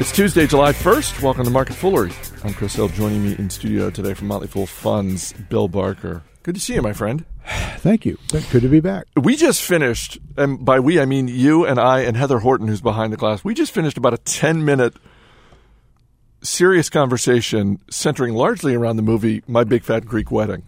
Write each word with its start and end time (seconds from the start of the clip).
It's 0.00 0.10
Tuesday, 0.10 0.46
July 0.48 0.72
1st. 0.72 1.22
Welcome 1.22 1.44
to 1.44 1.50
Market 1.50 1.74
Foolery. 1.74 2.10
I'm 2.42 2.52
Chris 2.52 2.74
Hill. 2.74 2.88
Joining 2.88 3.22
me 3.22 3.36
in 3.38 3.48
studio 3.48 3.90
today 3.90 4.12
from 4.12 4.26
Motley 4.26 4.48
Fool 4.48 4.66
Funds, 4.66 5.32
Bill 5.48 5.68
Barker. 5.68 6.24
Good 6.42 6.56
to 6.56 6.60
see 6.60 6.74
you, 6.74 6.82
my 6.82 6.92
friend. 6.92 7.24
Thank 7.78 8.04
you. 8.04 8.18
Good 8.28 8.62
to 8.62 8.68
be 8.68 8.80
back. 8.80 9.06
We 9.16 9.36
just 9.36 9.62
finished, 9.62 10.18
and 10.36 10.64
by 10.64 10.80
we 10.80 10.98
I 10.98 11.04
mean 11.04 11.28
you 11.28 11.64
and 11.64 11.78
I 11.78 12.00
and 12.00 12.16
Heather 12.16 12.40
Horton, 12.40 12.66
who's 12.66 12.80
behind 12.80 13.12
the 13.12 13.16
glass. 13.16 13.44
We 13.44 13.54
just 13.54 13.72
finished 13.72 13.96
about 13.96 14.14
a 14.14 14.18
10 14.18 14.64
minute 14.64 14.96
serious 16.42 16.90
conversation 16.90 17.78
centering 17.88 18.34
largely 18.34 18.74
around 18.74 18.96
the 18.96 19.02
movie 19.02 19.42
My 19.46 19.62
Big 19.62 19.84
Fat 19.84 20.06
Greek 20.06 20.30
Wedding. 20.30 20.64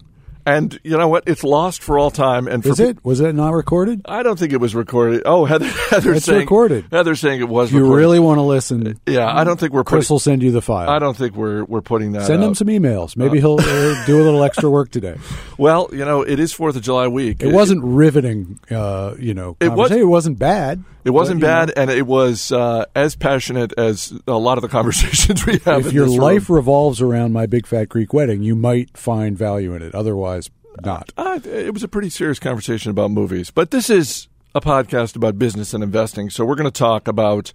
And 0.46 0.78
you 0.84 0.96
know 0.96 1.08
what? 1.08 1.24
It's 1.26 1.42
lost 1.42 1.82
for 1.82 1.98
all 1.98 2.12
time. 2.12 2.46
And 2.46 2.62
for 2.62 2.70
Is 2.70 2.78
it? 2.80 3.04
Was 3.04 3.20
it 3.20 3.34
not 3.34 3.52
recorded? 3.52 4.02
I 4.04 4.22
don't 4.22 4.38
think 4.38 4.52
it 4.52 4.60
was 4.60 4.76
recorded. 4.76 5.22
Oh, 5.26 5.44
Heather, 5.44 5.66
Heather's 5.90 6.18
It's 6.18 6.26
saying 6.26 6.40
recorded. 6.40 6.86
Heather's 6.92 7.18
saying 7.18 7.40
it 7.40 7.48
was. 7.48 7.68
If 7.70 7.74
you 7.74 7.80
recorded. 7.80 7.98
really 7.98 8.18
want 8.20 8.38
to 8.38 8.42
listen, 8.42 9.00
Yeah, 9.06 9.26
I 9.26 9.42
don't 9.42 9.58
think 9.58 9.72
we're 9.72 9.82
Chris 9.82 10.04
putting. 10.06 10.14
will 10.14 10.20
send 10.20 10.42
you 10.44 10.52
the 10.52 10.62
file. 10.62 10.88
I 10.88 11.00
don't 11.00 11.16
think 11.16 11.34
we're 11.34 11.64
we're 11.64 11.80
putting 11.80 12.12
that. 12.12 12.26
Send 12.26 12.44
him 12.44 12.54
some 12.54 12.68
emails. 12.68 13.16
Maybe 13.16 13.40
he'll 13.40 13.54
uh, 13.60 14.06
do 14.06 14.22
a 14.22 14.24
little 14.24 14.44
extra 14.44 14.70
work 14.70 14.90
today. 14.92 15.16
Well, 15.58 15.88
you 15.92 16.04
know, 16.04 16.22
it 16.22 16.38
is 16.38 16.52
Fourth 16.52 16.76
of 16.76 16.82
July 16.82 17.08
week. 17.08 17.42
It 17.42 17.52
wasn't 17.52 17.82
riveting, 17.82 18.60
uh, 18.70 19.14
you 19.18 19.34
know. 19.34 19.56
It 19.58 19.72
was. 19.72 19.90
It 19.90 20.04
wasn't 20.06 20.38
bad. 20.38 20.84
It 21.06 21.10
wasn't 21.10 21.40
but, 21.40 21.46
bad, 21.46 21.68
know, 21.68 21.82
and 21.82 21.90
it 21.90 22.04
was 22.04 22.50
uh, 22.50 22.86
as 22.96 23.14
passionate 23.14 23.72
as 23.78 24.12
a 24.26 24.32
lot 24.32 24.58
of 24.58 24.62
the 24.62 24.68
conversations 24.76 25.46
we 25.46 25.58
have. 25.58 25.86
if 25.86 25.92
your 25.92 26.08
life 26.08 26.50
room. 26.50 26.56
revolves 26.56 27.00
around 27.00 27.32
my 27.32 27.46
big 27.46 27.64
fat 27.64 27.88
Greek 27.88 28.12
wedding, 28.12 28.42
you 28.42 28.56
might 28.56 28.96
find 28.98 29.38
value 29.38 29.72
in 29.74 29.82
it. 29.82 29.94
Otherwise, 29.94 30.35
not. 30.84 31.12
Uh, 31.16 31.40
it 31.44 31.72
was 31.72 31.82
a 31.82 31.88
pretty 31.88 32.10
serious 32.10 32.38
conversation 32.38 32.90
about 32.90 33.10
movies, 33.10 33.50
but 33.50 33.70
this 33.70 33.90
is 33.90 34.28
a 34.54 34.60
podcast 34.60 35.16
about 35.16 35.38
business 35.38 35.74
and 35.74 35.84
investing. 35.84 36.30
So 36.30 36.44
we're 36.44 36.54
going 36.54 36.70
to 36.70 36.78
talk 36.78 37.08
about 37.08 37.52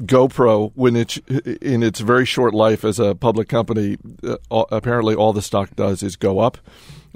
GoPro 0.00 0.72
when 0.74 0.94
it's 0.94 1.16
in 1.26 1.82
its 1.82 2.00
very 2.00 2.24
short 2.24 2.54
life 2.54 2.84
as 2.84 3.00
a 3.00 3.14
public 3.14 3.48
company. 3.48 3.96
Uh, 4.22 4.36
apparently, 4.70 5.14
all 5.14 5.32
the 5.32 5.42
stock 5.42 5.74
does 5.74 6.02
is 6.02 6.16
go 6.16 6.38
up. 6.38 6.58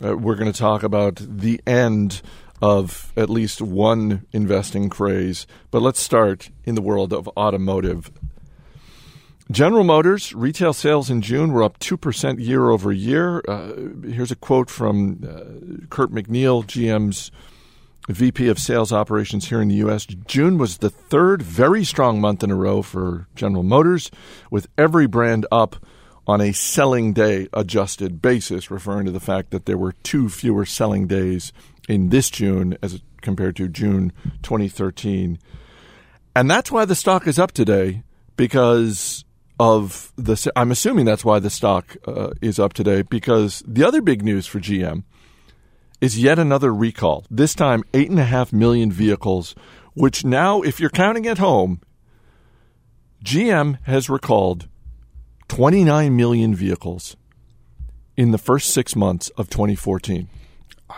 Uh, 0.03 0.17
we're 0.17 0.35
going 0.35 0.53
to 0.53 0.59
talk 0.59 0.83
about 0.83 1.17
the 1.17 1.61
end 1.67 2.23
of 2.61 3.13
at 3.17 3.29
least 3.29 3.61
one 3.61 4.27
investing 4.33 4.89
craze. 4.89 5.47
But 5.71 5.83
let's 5.83 6.01
start 6.01 6.51
in 6.65 6.75
the 6.75 6.83
world 6.83 7.13
of 7.13 7.29
automotive. 7.37 8.11
General 9.53 9.85
Motors 9.85 10.35
retail 10.35 10.73
sales 10.73 11.11
in 11.11 11.21
June 11.21 11.53
were 11.53 11.63
up 11.63 11.79
2% 11.79 12.43
year 12.43 12.71
over 12.71 12.91
year. 12.91 13.43
Uh, 13.47 13.73
here's 14.09 14.31
a 14.31 14.37
quote 14.37 14.71
from 14.71 15.21
uh, 15.23 15.87
Kurt 15.91 16.11
McNeil, 16.11 16.65
GM's 16.65 17.31
VP 18.09 18.49
of 18.49 18.59
Sales 18.59 18.93
Operations 18.93 19.49
here 19.49 19.61
in 19.61 19.69
the 19.69 19.75
U.S. 19.77 20.07
June 20.07 20.57
was 20.57 20.79
the 20.79 20.89
third 20.89 21.43
very 21.43 21.85
strong 21.85 22.19
month 22.19 22.43
in 22.43 22.51
a 22.51 22.57
row 22.57 22.81
for 22.81 23.29
General 23.37 23.63
Motors, 23.63 24.11
with 24.51 24.69
every 24.79 25.07
brand 25.07 25.47
up 25.53 25.77
on 26.27 26.41
a 26.41 26.53
selling 26.53 27.13
day 27.13 27.47
adjusted 27.53 28.23
basis, 28.23 28.71
referring 28.71 29.05
to 29.05 29.13
the 29.13 29.21
fact 29.21 29.51
that 29.51 29.67
there 29.67 29.79
were 29.79 29.93
two 30.03 30.31
fewer 30.31 30.65
selling 30.65 31.07
days 31.07 31.53
in 31.89 32.09
this 32.09 32.31
June 32.31 32.79
as 32.83 33.03
compared 33.21 33.57
to 33.57 33.69
June 33.69 34.13
2013. 34.43 35.39
And 36.35 36.51
that's 36.51 36.73
why 36.73 36.87
the 36.87 36.95
stock 36.95 37.27
is 37.27 37.39
up 37.39 37.53
today 37.53 38.03
because 38.37 39.27
of 39.59 40.13
the. 40.17 40.51
I'm 40.57 40.71
assuming 40.71 41.05
that's 41.05 41.25
why 41.25 41.39
the 41.39 41.51
stock 41.51 41.97
uh, 42.07 42.31
is 42.41 42.59
up 42.59 42.73
today 42.73 43.03
because 43.03 43.63
the 43.67 43.85
other 43.85 44.03
big 44.03 44.23
news 44.23 44.47
for 44.47 44.59
GM 44.61 45.05
is 46.01 46.19
yet 46.19 46.39
another 46.39 46.75
recall. 46.75 47.25
This 47.31 47.55
time, 47.55 47.85
eight 47.95 48.11
and 48.11 48.19
a 48.19 48.25
half 48.25 48.53
million 48.53 48.91
vehicles, 48.91 49.55
which 49.95 50.25
now, 50.25 50.63
if 50.63 50.81
you're 50.81 50.91
counting 50.91 51.27
at 51.27 51.39
home, 51.39 51.81
GM 53.25 53.79
has 53.85 54.11
recalled 54.11 54.69
29 55.49 56.17
million 56.17 56.55
vehicles 56.55 57.17
in 58.17 58.33
the 58.33 58.39
first 58.39 58.73
six 58.73 58.97
months 58.97 59.29
of 59.31 59.49
2014. 59.49 60.29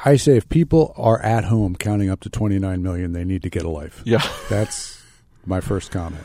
I 0.05 0.17
say 0.17 0.37
if 0.37 0.49
people 0.49 0.95
are 0.97 1.21
at 1.23 1.45
home 1.45 1.77
counting 1.77 2.11
up 2.11 2.21
to 2.21 2.31
29 2.31 2.83
million, 2.83 3.12
they 3.12 3.25
need 3.25 3.43
to 3.43 3.51
get 3.51 3.65
a 3.65 3.71
life. 3.71 4.03
Yeah. 4.05 4.27
That's 4.49 5.03
my 5.47 5.61
first 5.61 5.91
comment. 5.91 6.25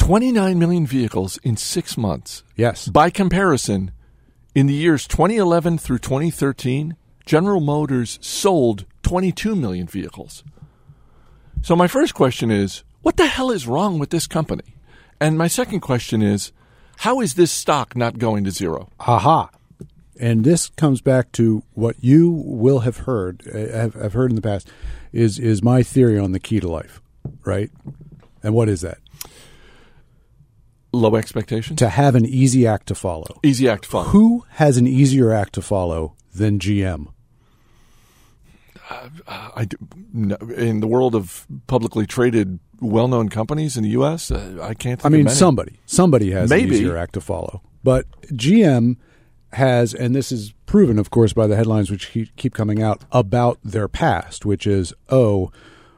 29 0.00 0.58
million 0.58 0.86
vehicles 0.86 1.38
in 1.42 1.58
six 1.58 1.98
months. 1.98 2.42
Yes. 2.56 2.88
By 2.88 3.10
comparison, 3.10 3.92
in 4.54 4.66
the 4.66 4.72
years 4.72 5.06
2011 5.06 5.76
through 5.76 5.98
2013, 5.98 6.96
General 7.26 7.60
Motors 7.60 8.18
sold 8.22 8.86
22 9.02 9.54
million 9.54 9.86
vehicles. 9.86 10.42
So, 11.60 11.76
my 11.76 11.86
first 11.86 12.14
question 12.14 12.50
is 12.50 12.82
what 13.02 13.18
the 13.18 13.26
hell 13.26 13.50
is 13.50 13.66
wrong 13.66 13.98
with 13.98 14.08
this 14.08 14.26
company? 14.26 14.74
And 15.20 15.36
my 15.36 15.48
second 15.48 15.80
question 15.80 16.22
is 16.22 16.50
how 17.00 17.20
is 17.20 17.34
this 17.34 17.52
stock 17.52 17.94
not 17.94 18.18
going 18.18 18.44
to 18.44 18.50
zero? 18.50 18.88
Aha. 19.00 19.50
And 20.18 20.44
this 20.44 20.70
comes 20.70 21.02
back 21.02 21.30
to 21.32 21.62
what 21.74 21.96
you 22.02 22.30
will 22.30 22.80
have 22.80 22.98
heard, 22.98 23.42
uh, 23.46 23.76
have, 23.76 23.94
have 23.94 24.12
heard 24.14 24.30
in 24.30 24.36
the 24.36 24.42
past, 24.42 24.66
is 25.12 25.38
is 25.38 25.62
my 25.62 25.82
theory 25.82 26.18
on 26.18 26.32
the 26.32 26.40
key 26.40 26.58
to 26.58 26.68
life, 26.68 27.02
right? 27.44 27.70
And 28.42 28.54
what 28.54 28.70
is 28.70 28.80
that? 28.80 28.96
Low 30.92 31.16
expectations? 31.16 31.78
To 31.78 31.88
have 31.88 32.14
an 32.14 32.26
easy 32.26 32.66
act 32.66 32.86
to 32.88 32.94
follow. 32.94 33.38
Easy 33.42 33.68
act 33.68 33.86
fun. 33.86 34.08
Who 34.08 34.44
has 34.50 34.76
an 34.76 34.86
easier 34.86 35.32
act 35.32 35.52
to 35.54 35.62
follow 35.62 36.16
than 36.34 36.58
GM? 36.58 37.08
I 39.28 39.68
in 40.56 40.80
the 40.80 40.88
world 40.88 41.14
of 41.14 41.46
publicly 41.68 42.06
traded, 42.06 42.58
well 42.80 43.06
known 43.06 43.28
companies 43.28 43.76
in 43.76 43.84
the 43.84 43.90
U.S., 43.90 44.30
uh, 44.30 44.58
I 44.60 44.74
can't 44.74 45.00
think 45.00 45.04
I 45.04 45.08
of 45.08 45.12
mean, 45.12 45.28
somebody, 45.28 45.78
somebody 45.86 46.32
has 46.32 46.50
Maybe. 46.50 46.70
an 46.70 46.74
easier 46.74 46.96
act 46.96 47.12
to 47.14 47.20
follow. 47.20 47.62
But 47.84 48.06
GM 48.32 48.96
has, 49.52 49.94
and 49.94 50.14
this 50.14 50.32
is 50.32 50.52
proven, 50.66 50.98
of 50.98 51.10
course, 51.10 51.32
by 51.32 51.46
the 51.46 51.56
headlines 51.56 51.90
which 51.90 52.10
keep 52.10 52.34
keep 52.36 52.54
coming 52.54 52.82
out 52.82 53.02
about 53.12 53.58
their 53.62 53.88
past, 53.88 54.44
which 54.44 54.66
is, 54.66 54.92
oh, 55.08 55.52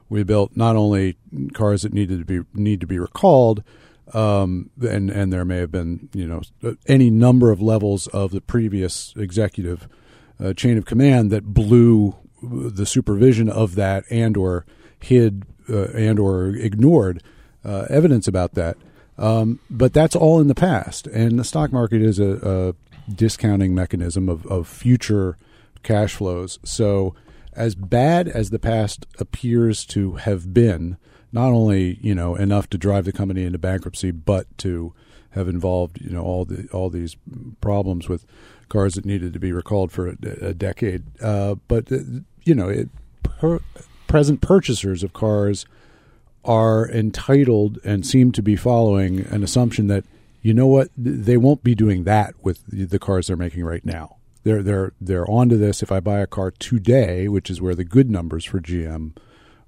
we 0.08 0.22
built 0.22 0.56
not 0.56 0.76
only 0.76 1.16
cars 1.54 1.82
that 1.82 1.94
needed 1.94 2.18
to 2.18 2.24
be 2.24 2.46
need 2.52 2.80
to 2.80 2.86
be 2.86 2.98
recalled, 2.98 3.62
um, 4.14 4.70
and 4.80 5.10
and 5.10 5.32
there 5.32 5.44
may 5.44 5.58
have 5.58 5.70
been, 5.70 6.08
you 6.12 6.26
know, 6.26 6.42
any 6.86 7.10
number 7.10 7.50
of 7.50 7.60
levels 7.60 8.06
of 8.08 8.30
the 8.30 8.40
previous 8.40 9.14
executive 9.16 9.88
uh, 10.42 10.52
chain 10.52 10.76
of 10.76 10.84
command 10.84 11.30
that 11.30 11.54
blew 11.54 12.16
the 12.42 12.86
supervision 12.86 13.48
of 13.48 13.74
that 13.76 14.04
and 14.10 14.36
or 14.36 14.66
hid 15.00 15.44
uh, 15.68 15.88
and 15.88 16.18
or 16.18 16.48
ignored 16.48 17.22
uh, 17.64 17.86
evidence 17.88 18.26
about 18.26 18.54
that. 18.54 18.76
Um, 19.18 19.60
but 19.70 19.92
that's 19.92 20.16
all 20.16 20.40
in 20.40 20.48
the 20.48 20.54
past, 20.54 21.06
and 21.06 21.38
the 21.38 21.44
stock 21.44 21.72
market 21.72 22.02
is 22.02 22.18
a, 22.18 22.74
a 23.08 23.12
discounting 23.12 23.74
mechanism 23.74 24.28
of, 24.28 24.46
of 24.46 24.66
future 24.66 25.36
cash 25.82 26.14
flows. 26.14 26.58
So, 26.64 27.14
as 27.52 27.74
bad 27.74 28.28
as 28.28 28.50
the 28.50 28.58
past 28.58 29.06
appears 29.18 29.84
to 29.86 30.12
have 30.14 30.54
been, 30.54 30.96
not 31.32 31.48
only 31.48 31.98
you 32.00 32.14
know 32.14 32.36
enough 32.36 32.68
to 32.70 32.78
drive 32.78 33.04
the 33.04 33.12
company 33.12 33.44
into 33.44 33.58
bankruptcy, 33.58 34.10
but 34.10 34.46
to 34.58 34.94
have 35.30 35.48
involved 35.48 36.00
you 36.00 36.10
know 36.10 36.22
all 36.22 36.44
the 36.44 36.68
all 36.72 36.90
these 36.90 37.16
problems 37.60 38.08
with 38.08 38.24
cars 38.68 38.94
that 38.94 39.04
needed 39.04 39.32
to 39.32 39.38
be 39.38 39.52
recalled 39.52 39.92
for 39.92 40.08
a, 40.08 40.16
a 40.40 40.54
decade. 40.54 41.02
Uh, 41.22 41.56
but 41.68 41.90
uh, 41.92 41.98
you 42.44 42.54
know, 42.54 42.68
it, 42.68 42.88
per, 43.22 43.60
present 44.06 44.40
purchasers 44.40 45.02
of 45.02 45.12
cars 45.12 45.66
are 46.44 46.88
entitled 46.90 47.78
and 47.84 48.06
seem 48.06 48.32
to 48.32 48.42
be 48.42 48.56
following 48.56 49.20
an 49.26 49.44
assumption 49.44 49.86
that 49.86 50.04
you 50.40 50.52
know 50.52 50.66
what 50.66 50.88
they 50.96 51.36
won't 51.36 51.62
be 51.62 51.74
doing 51.74 52.04
that 52.04 52.34
with 52.42 52.66
the 52.66 52.84
the 52.84 52.98
cars 52.98 53.26
they're 53.28 53.36
making 53.36 53.64
right 53.64 53.84
now. 53.84 54.16
They're 54.44 54.62
they're 54.62 54.92
they're 55.00 55.30
onto 55.30 55.56
this. 55.56 55.82
If 55.82 55.92
I 55.92 56.00
buy 56.00 56.18
a 56.18 56.26
car 56.26 56.50
today, 56.50 57.28
which 57.28 57.48
is 57.48 57.60
where 57.60 57.74
the 57.74 57.84
good 57.84 58.10
numbers 58.10 58.44
for 58.44 58.60
GM 58.60 59.16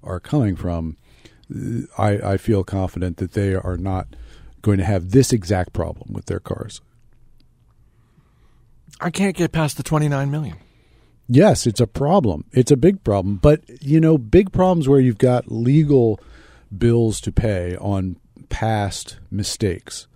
are 0.03 0.21
coming 0.21 0.57
from, 0.57 0.97
I, 1.99 2.33
I 2.33 2.37
feel 2.37 2.65
confident 2.65 3.19
that 3.19 3.33
they 3.33 3.55
are 3.55 3.77
not 3.77 4.09
going 4.63 4.79
to 4.79 4.85
have 4.85 5.11
this 5.11 5.33
exact 5.33 5.73
problem 5.73 6.13
with 6.13 6.27
their 6.27 6.41
cars. 6.41 6.81
I 9.01 9.11
can't 9.11 9.37
get 9.37 9.53
past 9.53 9.77
the 9.77 9.83
29 9.83 10.31
million. 10.31 10.57
Yes, 11.29 11.67
it's 11.67 11.81
a 11.81 11.87
problem. 11.87 12.45
It's 12.53 12.71
a 12.71 12.77
big 12.77 13.03
problem. 13.03 13.37
But, 13.37 13.63
you 13.83 14.01
know, 14.01 14.19
big 14.19 14.53
problems 14.53 14.89
where 14.89 15.01
you've 15.01 15.19
got 15.19 15.51
legal 15.51 16.21
bills 16.77 17.21
to 17.23 17.33
pay 17.33 17.77
on 17.77 18.17
past 18.49 19.19
mistakes 19.31 20.07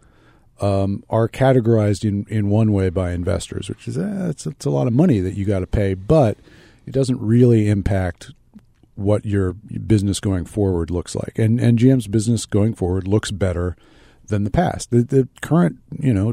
um, 0.61 1.05
are 1.08 1.29
categorized 1.29 2.05
in, 2.05 2.26
in 2.29 2.50
one 2.50 2.73
way 2.73 2.91
by 2.91 3.12
investors, 3.12 3.69
which 3.69 3.88
is 3.88 3.97
eh, 3.97 4.29
it's, 4.29 4.47
it's 4.47 4.67
a 4.67 4.70
lot 4.70 4.87
of 4.87 4.93
money 4.93 5.20
that 5.20 5.35
you 5.35 5.44
got 5.44 5.61
to 5.61 5.67
pay, 5.67 5.94
but 5.94 6.37
it 6.87 6.93
doesn't 6.93 7.20
really 7.20 7.69
impact 7.69 8.32
what 8.99 9.25
your 9.25 9.53
business 9.53 10.19
going 10.19 10.45
forward 10.45 10.91
looks 10.91 11.15
like. 11.15 11.39
And, 11.39 11.61
and 11.61 11.79
GM's 11.79 12.09
business 12.09 12.47
going 12.47 12.75
forward 12.75 13.06
looks 13.06 13.31
better 13.31 13.77
than 14.27 14.43
the 14.43 14.50
past. 14.50 14.91
The, 14.91 15.03
the 15.03 15.29
current, 15.41 15.79
you 16.00 16.12
know, 16.12 16.33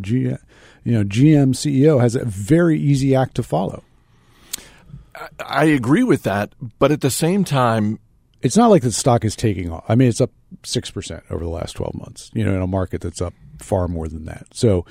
G, 0.00 0.20
you 0.20 0.38
know, 0.84 1.02
GM 1.02 1.54
CEO 1.54 2.00
has 2.00 2.14
a 2.14 2.24
very 2.24 2.78
easy 2.78 3.16
act 3.16 3.34
to 3.34 3.42
follow. 3.42 3.82
I 5.40 5.64
agree 5.64 6.04
with 6.04 6.22
that, 6.22 6.52
but 6.78 6.92
at 6.92 7.00
the 7.00 7.10
same 7.10 7.44
time, 7.44 7.98
it's 8.42 8.56
not 8.56 8.70
like 8.70 8.82
the 8.82 8.92
stock 8.92 9.24
is 9.24 9.34
taking 9.34 9.70
off. 9.70 9.84
I 9.88 9.94
mean, 9.94 10.08
it's 10.08 10.20
up 10.20 10.30
six 10.64 10.90
percent 10.90 11.22
over 11.30 11.42
the 11.42 11.50
last 11.50 11.74
twelve 11.74 11.94
months. 11.94 12.30
You 12.34 12.44
know, 12.44 12.54
in 12.54 12.60
a 12.60 12.66
market 12.66 13.00
that's 13.00 13.22
up 13.22 13.32
far 13.58 13.86
more 13.86 14.08
than 14.08 14.24
that. 14.24 14.48
So 14.52 14.84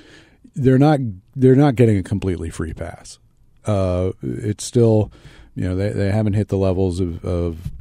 they're 0.56 0.80
not 0.80 1.00
they're 1.36 1.56
not 1.56 1.76
getting 1.76 1.98
a 1.98 2.04
completely 2.04 2.50
free 2.50 2.74
pass. 2.74 3.19
Uh, 3.66 4.12
it's 4.22 4.64
still, 4.64 5.12
you 5.56 5.68
know, 5.68 5.76
they 5.76 5.90
they 5.90 6.12
haven't 6.12 6.34
hit 6.34 6.48
the 6.48 6.58
levels 6.58 7.00
of, 7.00 7.24
of 7.24 7.72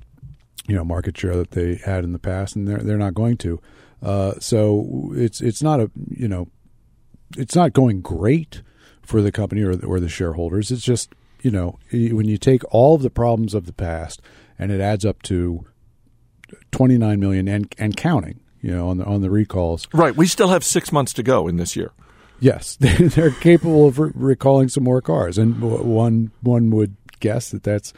you 0.68 0.74
know 0.74 0.84
market 0.84 1.16
share 1.16 1.36
that 1.36 1.52
they 1.52 1.76
had 1.76 2.04
in 2.04 2.12
the 2.12 2.18
past, 2.18 2.56
and 2.56 2.68
they're 2.68 2.78
they're 2.78 2.98
not 2.98 3.14
going 3.14 3.36
to. 3.38 3.60
Uh, 4.02 4.34
so 4.38 5.12
it's 5.14 5.40
it's 5.40 5.62
not 5.62 5.80
a 5.80 5.90
you 6.10 6.28
know, 6.28 6.48
it's 7.36 7.54
not 7.54 7.72
going 7.72 8.00
great 8.00 8.62
for 9.02 9.22
the 9.22 9.32
company 9.32 9.62
or 9.62 9.78
or 9.84 10.00
the 10.00 10.08
shareholders. 10.08 10.70
It's 10.70 10.82
just 10.82 11.14
you 11.42 11.50
know 11.50 11.78
when 11.90 12.28
you 12.28 12.38
take 12.38 12.62
all 12.72 12.94
of 12.94 13.02
the 13.02 13.10
problems 13.10 13.54
of 13.54 13.66
the 13.66 13.72
past 13.72 14.20
and 14.58 14.70
it 14.70 14.80
adds 14.80 15.04
up 15.04 15.22
to 15.22 15.66
twenty 16.70 16.98
nine 16.98 17.20
million 17.20 17.48
and 17.48 17.74
and 17.78 17.96
counting. 17.96 18.40
You 18.60 18.70
know, 18.70 18.90
on 18.90 18.98
the 18.98 19.04
on 19.04 19.22
the 19.22 19.30
recalls. 19.30 19.88
Right. 19.92 20.14
We 20.14 20.28
still 20.28 20.48
have 20.48 20.62
six 20.62 20.92
months 20.92 21.12
to 21.14 21.24
go 21.24 21.48
in 21.48 21.56
this 21.56 21.74
year. 21.74 21.90
Yes, 22.38 22.76
they're 22.80 23.30
capable 23.30 23.86
of 23.86 23.98
re- 23.98 24.12
recalling 24.14 24.68
some 24.68 24.84
more 24.84 25.00
cars, 25.00 25.38
and 25.38 25.60
one 25.60 26.30
one 26.42 26.70
would 26.70 26.96
guess 27.22 27.50
that 27.50 27.62
that's 27.62 27.94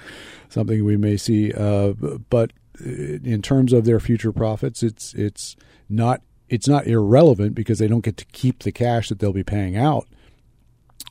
something 0.48 0.84
we 0.84 0.96
may 0.96 1.16
see. 1.16 1.52
Uh, 1.52 1.94
but 2.30 2.52
in 2.80 3.42
terms 3.42 3.72
of 3.72 3.84
their 3.84 3.98
future 3.98 4.32
profits, 4.32 4.82
it's 4.82 5.14
it's 5.14 5.56
not 5.88 6.22
it's 6.48 6.68
not 6.68 6.86
irrelevant 6.86 7.54
because 7.54 7.78
they 7.78 7.88
don't 7.88 8.04
get 8.04 8.16
to 8.18 8.24
keep 8.26 8.62
the 8.62 8.72
cash 8.72 9.08
that 9.08 9.18
they'll 9.18 9.32
be 9.32 9.42
paying 9.42 9.76
out 9.76 10.06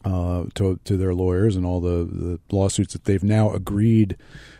uh, 0.06 0.46
to 0.56 0.80
to 0.84 0.98
their 0.98 1.14
lawyers 1.14 1.56
and 1.56 1.66
all 1.66 1.80
the, 1.80 2.06
the 2.06 2.40
lawsuits 2.52 2.94
that 2.94 3.06
they've 3.06 3.24
now 3.24 3.52
agreed, 3.52 4.18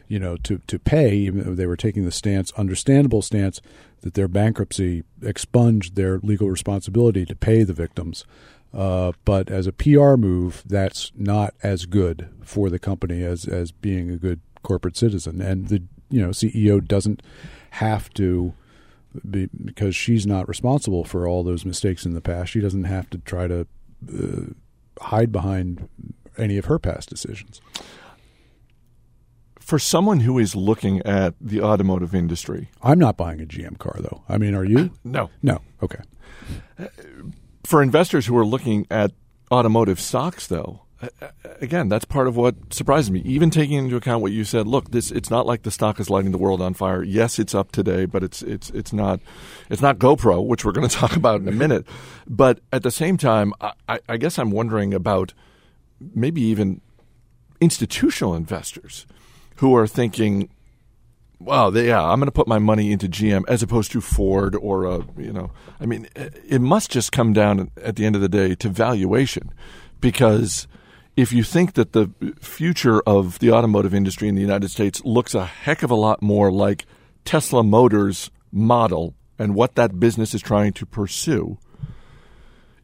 you 0.08 0.20
know, 0.20 0.38
to 0.38 0.60
to 0.68 0.80
pay. 0.80 1.16
Even 1.16 1.44
though 1.44 1.56
they 1.56 1.68
were 1.68 1.78
taking 1.78 2.06
the 2.06 2.12
stance, 2.12 2.52
understandable 2.54 3.22
stance, 3.22 3.62
that 4.02 4.14
their 4.14 4.28
bankruptcy 4.28 5.04
expunged 5.22 5.96
their 5.96 6.20
legal 6.20 6.50
responsibility 6.50 7.26
to 7.26 7.36
pay 7.36 7.64
the 7.64 7.74
victims. 7.74 8.26
Uh, 8.74 9.12
but 9.24 9.50
as 9.50 9.68
a 9.68 9.72
PR 9.72 10.16
move, 10.16 10.64
that's 10.66 11.12
not 11.16 11.54
as 11.62 11.86
good 11.86 12.30
for 12.42 12.70
the 12.70 12.80
company 12.80 13.24
as 13.24 13.46
as 13.46 13.72
being 13.72 14.10
a 14.10 14.18
good 14.18 14.42
corporate 14.64 14.98
citizen. 14.98 15.42
And 15.42 15.68
the 15.68 15.84
you 16.10 16.22
know 16.22 16.30
CEO 16.30 16.86
doesn't 16.86 17.22
have 17.72 18.10
to 18.16 18.54
be 19.30 19.48
because 19.64 19.96
she's 19.96 20.26
not 20.26 20.48
responsible 20.48 21.04
for 21.04 21.28
all 21.28 21.44
those 21.44 21.66
mistakes 21.66 22.06
in 22.06 22.14
the 22.14 22.22
past. 22.22 22.52
She 22.52 22.62
doesn't 22.62 22.86
have 22.86 23.10
to 23.12 23.20
try 23.20 23.48
to 23.48 23.68
uh, 24.12 24.54
hide 25.00 25.32
behind 25.32 25.88
any 26.38 26.58
of 26.58 26.66
her 26.66 26.80
past 26.80 27.10
decisions. 27.10 27.62
For 29.60 29.80
someone 29.80 30.22
who 30.22 30.40
is 30.40 30.56
looking 30.56 31.00
at 31.04 31.36
the 31.40 31.62
automotive 31.62 32.14
industry, 32.14 32.70
I'm 32.82 33.00
not 33.00 33.16
buying 33.18 33.40
a 33.40 33.46
GM 33.46 33.78
car 33.78 33.96
though. 34.00 34.24
I 34.28 34.38
mean, 34.38 34.56
are 34.56 34.66
you? 34.66 34.92
no, 35.04 35.30
No. 35.42 35.62
Okay. 35.82 36.02
For 37.64 37.82
investors 37.82 38.26
who 38.26 38.38
are 38.38 38.46
looking 38.46 38.88
at 38.90 39.12
automotive 39.52 40.00
stocks, 40.00 40.48
though, 40.48 40.82
again, 41.62 41.90
that's 41.90 42.06
part 42.06 42.28
of 42.28 42.36
what 42.36 42.74
surprises 42.74 43.12
me. 43.12 43.22
Even 43.26 43.50
taking 43.50 43.78
into 43.78 43.96
account 43.96 44.22
what 44.22 44.32
you 44.32 44.44
said, 44.44 44.68
look, 44.68 44.92
this 44.92 45.12
it's 45.12 45.30
not 45.30 45.46
like 45.46 45.64
the 45.64 45.72
stock 45.72 46.00
is 46.00 46.10
lighting 46.10 46.32
the 46.32 46.38
world 46.38 46.62
on 46.62 46.74
fire. 46.74 47.04
Yes, 47.04 47.40
it's 47.40 47.56
up 47.56 47.72
today, 47.72 48.06
but 48.06 48.24
it's 48.24 48.42
it's 48.42 48.70
it's 48.72 48.94
not 48.94 49.20
it's 49.70 49.82
not 49.82 49.98
GoPro, 49.98 50.46
which 50.46 50.66
we're 50.66 50.72
going 50.72 50.88
to 50.90 50.96
talk 50.96 51.16
about 51.16 51.42
in 51.42 51.48
a 51.48 51.52
minute. 51.52 51.86
But 52.28 52.60
at 52.72 52.84
the 52.84 52.92
same 52.92 53.18
time, 53.18 53.54
I, 53.62 54.00
I 54.08 54.18
guess 54.18 54.38
I'm 54.38 54.52
wondering 54.52 54.94
about 54.94 55.34
maybe 56.14 56.42
even 56.42 56.82
institutional 57.62 58.36
investors 58.36 59.06
who 59.58 59.76
are 59.76 59.88
thinking, 59.88 60.50
well, 61.44 61.72
they, 61.72 61.88
yeah, 61.88 62.02
I'm 62.02 62.20
going 62.20 62.28
to 62.28 62.32
put 62.32 62.48
my 62.48 62.60
money 62.60 62.92
into 62.92 63.08
GM 63.08 63.44
as 63.48 63.62
opposed 63.62 63.92
to 63.92 64.02
Ford 64.02 64.56
or 64.56 64.86
a, 64.86 65.06
you 65.18 65.34
know, 65.34 65.52
I 65.80 65.86
mean, 65.86 66.08
it 66.16 66.62
must 66.62 66.92
just 66.92 67.12
come 67.12 67.34
down 67.34 67.70
at 67.82 67.96
the 67.96 68.06
end 68.06 68.16
of 68.16 68.22
the 68.22 68.30
day 68.30 68.56
to 68.56 68.70
valuation, 68.70 69.52
because 70.00 70.68
if 71.16 71.32
you 71.32 71.44
think 71.44 71.74
that 71.74 71.94
the 71.94 72.10
future 72.40 73.02
of 73.02 73.40
the 73.40 73.52
automotive 73.52 73.94
industry 73.94 74.28
in 74.28 74.36
the 74.36 74.42
United 74.42 74.72
States 74.72 75.04
looks 75.06 75.36
a 75.36 75.46
heck 75.46 75.84
of 75.84 75.92
a 75.92 75.96
lot 75.96 76.22
more 76.22 76.52
like 76.52 76.86
Tesla 77.26 77.64
Motors 77.64 78.32
model 78.52 79.14
and 79.38 79.56
what 79.56 79.76
that 79.76 80.00
business 80.00 80.34
is 80.34 80.42
trying 80.42 80.74
to 80.74 80.86
pursue, 80.86 81.58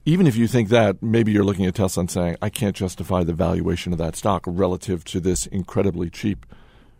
even 0.05 0.27
if 0.27 0.35
you 0.35 0.47
think 0.47 0.69
that, 0.69 1.01
maybe 1.03 1.31
you're 1.31 1.43
looking 1.43 1.65
at 1.65 1.75
Tesla 1.75 2.01
and 2.01 2.11
saying, 2.11 2.37
I 2.41 2.49
can't 2.49 2.75
justify 2.75 3.23
the 3.23 3.33
valuation 3.33 3.91
of 3.93 3.99
that 3.99 4.15
stock 4.15 4.43
relative 4.47 5.03
to 5.05 5.19
this 5.19 5.45
incredibly 5.45 6.09
cheap 6.09 6.45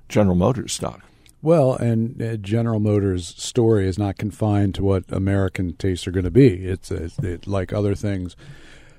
General 0.07 0.35
Motors 0.35 0.73
stock. 0.73 1.01
Well, 1.41 1.73
and 1.73 2.21
uh, 2.21 2.35
General 2.37 2.79
Motors' 2.79 3.27
story 3.27 3.87
is 3.87 3.97
not 3.97 4.17
confined 4.17 4.75
to 4.75 4.83
what 4.83 5.05
American 5.09 5.73
tastes 5.73 6.05
are 6.05 6.11
going 6.11 6.25
to 6.25 6.31
be. 6.31 6.65
It's, 6.65 6.91
it, 6.91 7.47
like 7.47 7.71
other 7.71 7.95
things. 7.95 8.35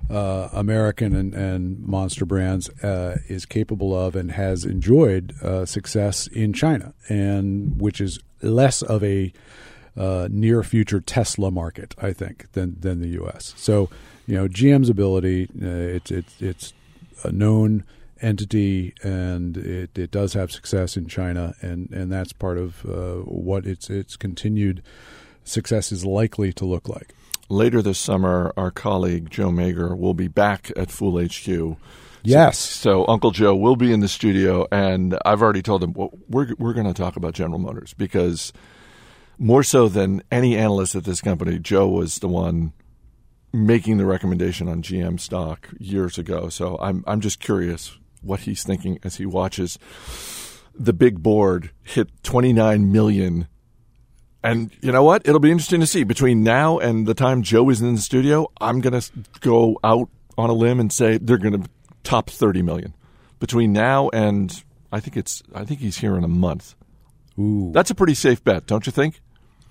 Uh, 0.09 0.49
American 0.53 1.15
and, 1.15 1.35
and 1.35 1.87
Monster 1.87 2.25
Brands 2.25 2.71
uh, 2.83 3.19
is 3.29 3.45
capable 3.45 3.97
of 3.97 4.17
and 4.17 4.33
has 4.33 4.65
enjoyed 4.65 5.35
uh, 5.43 5.67
success 5.67 6.27
in 6.29 6.53
China, 6.53 6.95
and 7.09 7.81
which 7.81 8.01
is 8.01 8.19
less 8.43 8.81
of 8.83 9.05
a 9.05 9.33
uh, 9.97 10.27
near 10.31 10.63
future 10.63 11.01
Tesla 11.01 11.51
market, 11.51 11.95
I 12.01 12.13
think, 12.13 12.51
than 12.53 12.81
than 12.81 13.01
the 13.01 13.09
U.S. 13.09 13.55
So, 13.57 13.91
you 14.27 14.35
know, 14.35 14.49
GM's 14.49 14.89
ability, 14.89 15.49
it's 15.61 16.11
it's 16.11 16.41
it's 16.41 16.73
a 17.23 17.31
known 17.31 17.85
entity, 18.23 18.95
and 19.03 19.57
it, 19.57 19.99
it 19.99 20.11
does 20.11 20.35
have 20.35 20.53
success 20.53 20.97
in 20.97 21.07
China, 21.07 21.55
and, 21.61 21.91
and 21.91 22.11
that's 22.11 22.33
part 22.33 22.59
of 22.59 22.85
uh, 22.85 23.17
what 23.25 23.67
its 23.67 23.91
its 23.91 24.17
continued 24.17 24.83
success 25.45 25.93
is 25.93 26.05
likely 26.05 26.53
to 26.53 26.65
look 26.65 26.89
like. 26.89 27.15
Later 27.49 27.83
this 27.83 27.99
summer, 27.99 28.53
our 28.57 28.71
colleague 28.71 29.31
Joe 29.31 29.51
Magyer 29.51 29.97
will 29.99 30.15
be 30.15 30.29
back 30.29 30.71
at 30.77 30.91
Fool 30.91 31.21
HQ. 31.21 31.77
Yes. 32.23 32.59
So, 32.59 33.05
so, 33.05 33.07
Uncle 33.09 33.31
Joe 33.31 33.57
will 33.57 33.77
be 33.77 33.93
in 33.93 34.01
the 34.01 34.09
studio, 34.09 34.67
and 34.71 35.19
I've 35.25 35.43
already 35.43 35.63
told 35.63 35.83
him 35.83 35.93
well, 35.95 36.11
we're 36.29 36.55
we're 36.59 36.75
going 36.75 36.87
to 36.87 36.95
talk 36.95 37.17
about 37.17 37.35
General 37.35 37.59
Motors 37.59 37.95
because 37.95 38.53
more 39.39 39.63
so 39.63 39.89
than 39.89 40.23
any 40.31 40.57
analyst 40.57 40.95
at 40.95 41.05
this 41.05 41.21
company, 41.21 41.59
Joe 41.59 41.89
was 41.89 42.19
the 42.19 42.29
one 42.29 42.73
making 43.53 43.97
the 43.97 44.05
recommendation 44.05 44.69
on 44.69 44.83
GM 44.83 45.19
stock 45.19 45.69
years 45.79 46.19
ago. 46.19 46.49
So 46.49 46.79
I'm 46.81 47.03
I'm 47.07 47.21
just 47.21 47.41
curious 47.41 47.99
what 48.23 48.41
he's 48.41 48.63
thinking 48.63 48.99
as 49.03 49.17
he 49.17 49.27
watches 49.27 49.79
the 50.75 50.93
big 50.93 51.23
board 51.23 51.71
hit 51.83 52.09
29 52.23 52.91
million. 52.91 53.49
And 54.43 54.71
you 54.81 54.91
know 54.91 55.03
what? 55.03 55.23
It'll 55.27 55.41
be 55.41 55.51
interesting 55.51 55.81
to 55.81 55.87
see 55.87 56.05
between 56.05 56.43
now 56.43 56.79
and 56.79 57.07
the 57.07 57.15
time 57.15 57.43
Joe 57.43 57.69
is 57.69 57.83
in 57.83 57.95
the 57.95 58.01
studio. 58.01 58.51
I'm 58.61 58.81
going 58.81 58.99
to 58.99 59.11
go 59.41 59.79
out 59.85 60.09
on 60.39 60.49
a 60.49 60.55
limb 60.55 60.81
and 60.81 60.91
say 60.91 61.19
they're 61.19 61.37
going 61.37 61.63
to 61.63 61.69
top 62.03 62.31
30 62.31 62.63
million 62.63 62.95
between 63.39 63.73
now 63.73 64.09
and 64.11 64.65
I 64.91 65.01
think 65.01 65.17
it's 65.17 65.43
I 65.55 65.65
think 65.65 65.81
he's 65.81 65.99
here 65.99 66.17
in 66.17 66.25
a 66.25 66.29
month. 66.29 66.75
Ooh. 67.39 67.71
That's 67.73 67.91
a 67.91 67.95
pretty 67.95 68.15
safe 68.15 68.43
bet, 68.43 68.67
don't 68.67 68.87
you 68.87 68.93
think? 68.93 69.21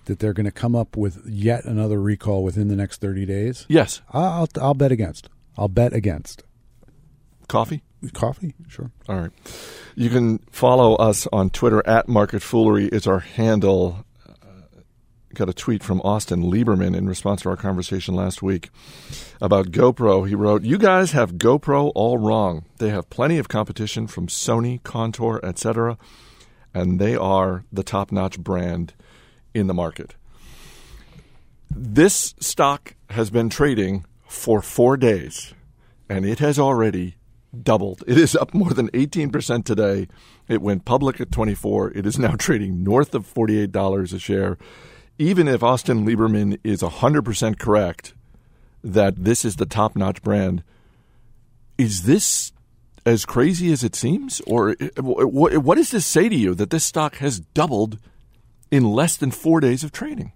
That 0.05 0.19
they're 0.19 0.33
going 0.33 0.45
to 0.45 0.51
come 0.51 0.75
up 0.75 0.95
with 0.95 1.25
yet 1.25 1.65
another 1.65 1.99
recall 1.99 2.43
within 2.43 2.67
the 2.67 2.75
next 2.75 3.01
30 3.01 3.25
days? 3.25 3.65
Yes. 3.67 4.01
I'll 4.11 4.47
I'll 4.61 4.75
bet 4.75 4.91
against. 4.91 5.29
I'll 5.57 5.67
bet 5.67 5.93
against. 5.93 6.43
Coffee? 7.47 7.81
Coffee, 8.13 8.53
sure. 8.67 8.91
All 9.07 9.17
right. 9.17 9.31
You 9.95 10.09
can 10.09 10.39
follow 10.51 10.95
us 10.95 11.27
on 11.33 11.49
Twitter 11.49 11.85
at 11.85 12.07
Market 12.07 12.41
Foolery 12.41 12.87
is 12.87 13.05
our 13.05 13.19
handle. 13.19 14.05
Uh, 14.27 14.33
got 15.33 15.49
a 15.49 15.53
tweet 15.53 15.83
from 15.83 15.99
Austin 16.01 16.43
Lieberman 16.43 16.95
in 16.95 17.07
response 17.07 17.41
to 17.41 17.49
our 17.49 17.57
conversation 17.57 18.15
last 18.15 18.41
week 18.41 18.69
about 19.41 19.71
GoPro. 19.71 20.27
He 20.27 20.35
wrote, 20.35 20.63
"You 20.63 20.77
guys 20.77 21.11
have 21.11 21.33
GoPro 21.33 21.91
all 21.93 22.17
wrong. 22.17 22.63
They 22.77 22.89
have 22.89 23.09
plenty 23.09 23.37
of 23.37 23.49
competition 23.49 24.07
from 24.07 24.27
Sony, 24.27 24.81
Contour, 24.83 25.41
etc., 25.43 25.97
and 26.73 26.99
they 26.99 27.15
are 27.15 27.65
the 27.71 27.83
top-notch 27.83 28.39
brand 28.39 28.93
in 29.53 29.67
the 29.67 29.73
market." 29.73 30.15
This 31.69 32.33
stock 32.39 32.95
has 33.09 33.29
been 33.29 33.49
trading 33.49 34.05
for 34.25 34.61
4 34.61 34.95
days 34.95 35.53
and 36.09 36.25
it 36.25 36.39
has 36.39 36.57
already 36.57 37.15
doubled. 37.63 38.03
It 38.07 38.17
is 38.17 38.35
up 38.35 38.53
more 38.53 38.71
than 38.71 38.89
18% 38.89 39.65
today. 39.65 40.07
It 40.47 40.61
went 40.61 40.85
public 40.85 41.19
at 41.19 41.31
24. 41.31 41.91
It 41.91 42.05
is 42.05 42.19
now 42.19 42.35
trading 42.37 42.83
north 42.83 43.15
of 43.15 43.31
$48 43.31 44.13
a 44.13 44.19
share. 44.19 44.57
Even 45.17 45.47
if 45.47 45.63
Austin 45.63 46.05
Lieberman 46.05 46.59
is 46.63 46.81
100% 46.81 47.59
correct 47.59 48.13
that 48.83 49.23
this 49.25 49.43
is 49.43 49.57
the 49.57 49.65
top-notch 49.65 50.21
brand, 50.21 50.63
is 51.77 52.03
this 52.03 52.53
as 53.05 53.25
crazy 53.25 53.71
as 53.71 53.83
it 53.83 53.95
seems 53.95 54.41
or 54.41 54.75
what 55.01 55.75
does 55.75 55.91
this 55.91 56.05
say 56.05 56.29
to 56.29 56.35
you 56.35 56.53
that 56.53 56.69
this 56.69 56.83
stock 56.83 57.15
has 57.15 57.39
doubled 57.39 57.97
in 58.69 58.83
less 58.83 59.15
than 59.17 59.31
4 59.31 59.59
days 59.61 59.83
of 59.83 59.91
trading? 59.91 60.31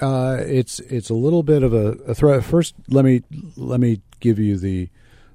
Uh, 0.00 0.38
it's 0.40 0.80
it's 0.80 1.08
a 1.08 1.14
little 1.14 1.44
bit 1.44 1.62
of 1.62 1.72
a, 1.72 1.92
a 2.08 2.14
threat. 2.14 2.42
First, 2.44 2.74
let 2.88 3.04
me 3.04 3.22
let 3.56 3.78
me 3.78 4.00
give 4.18 4.40
you 4.40 4.58
the 4.58 4.88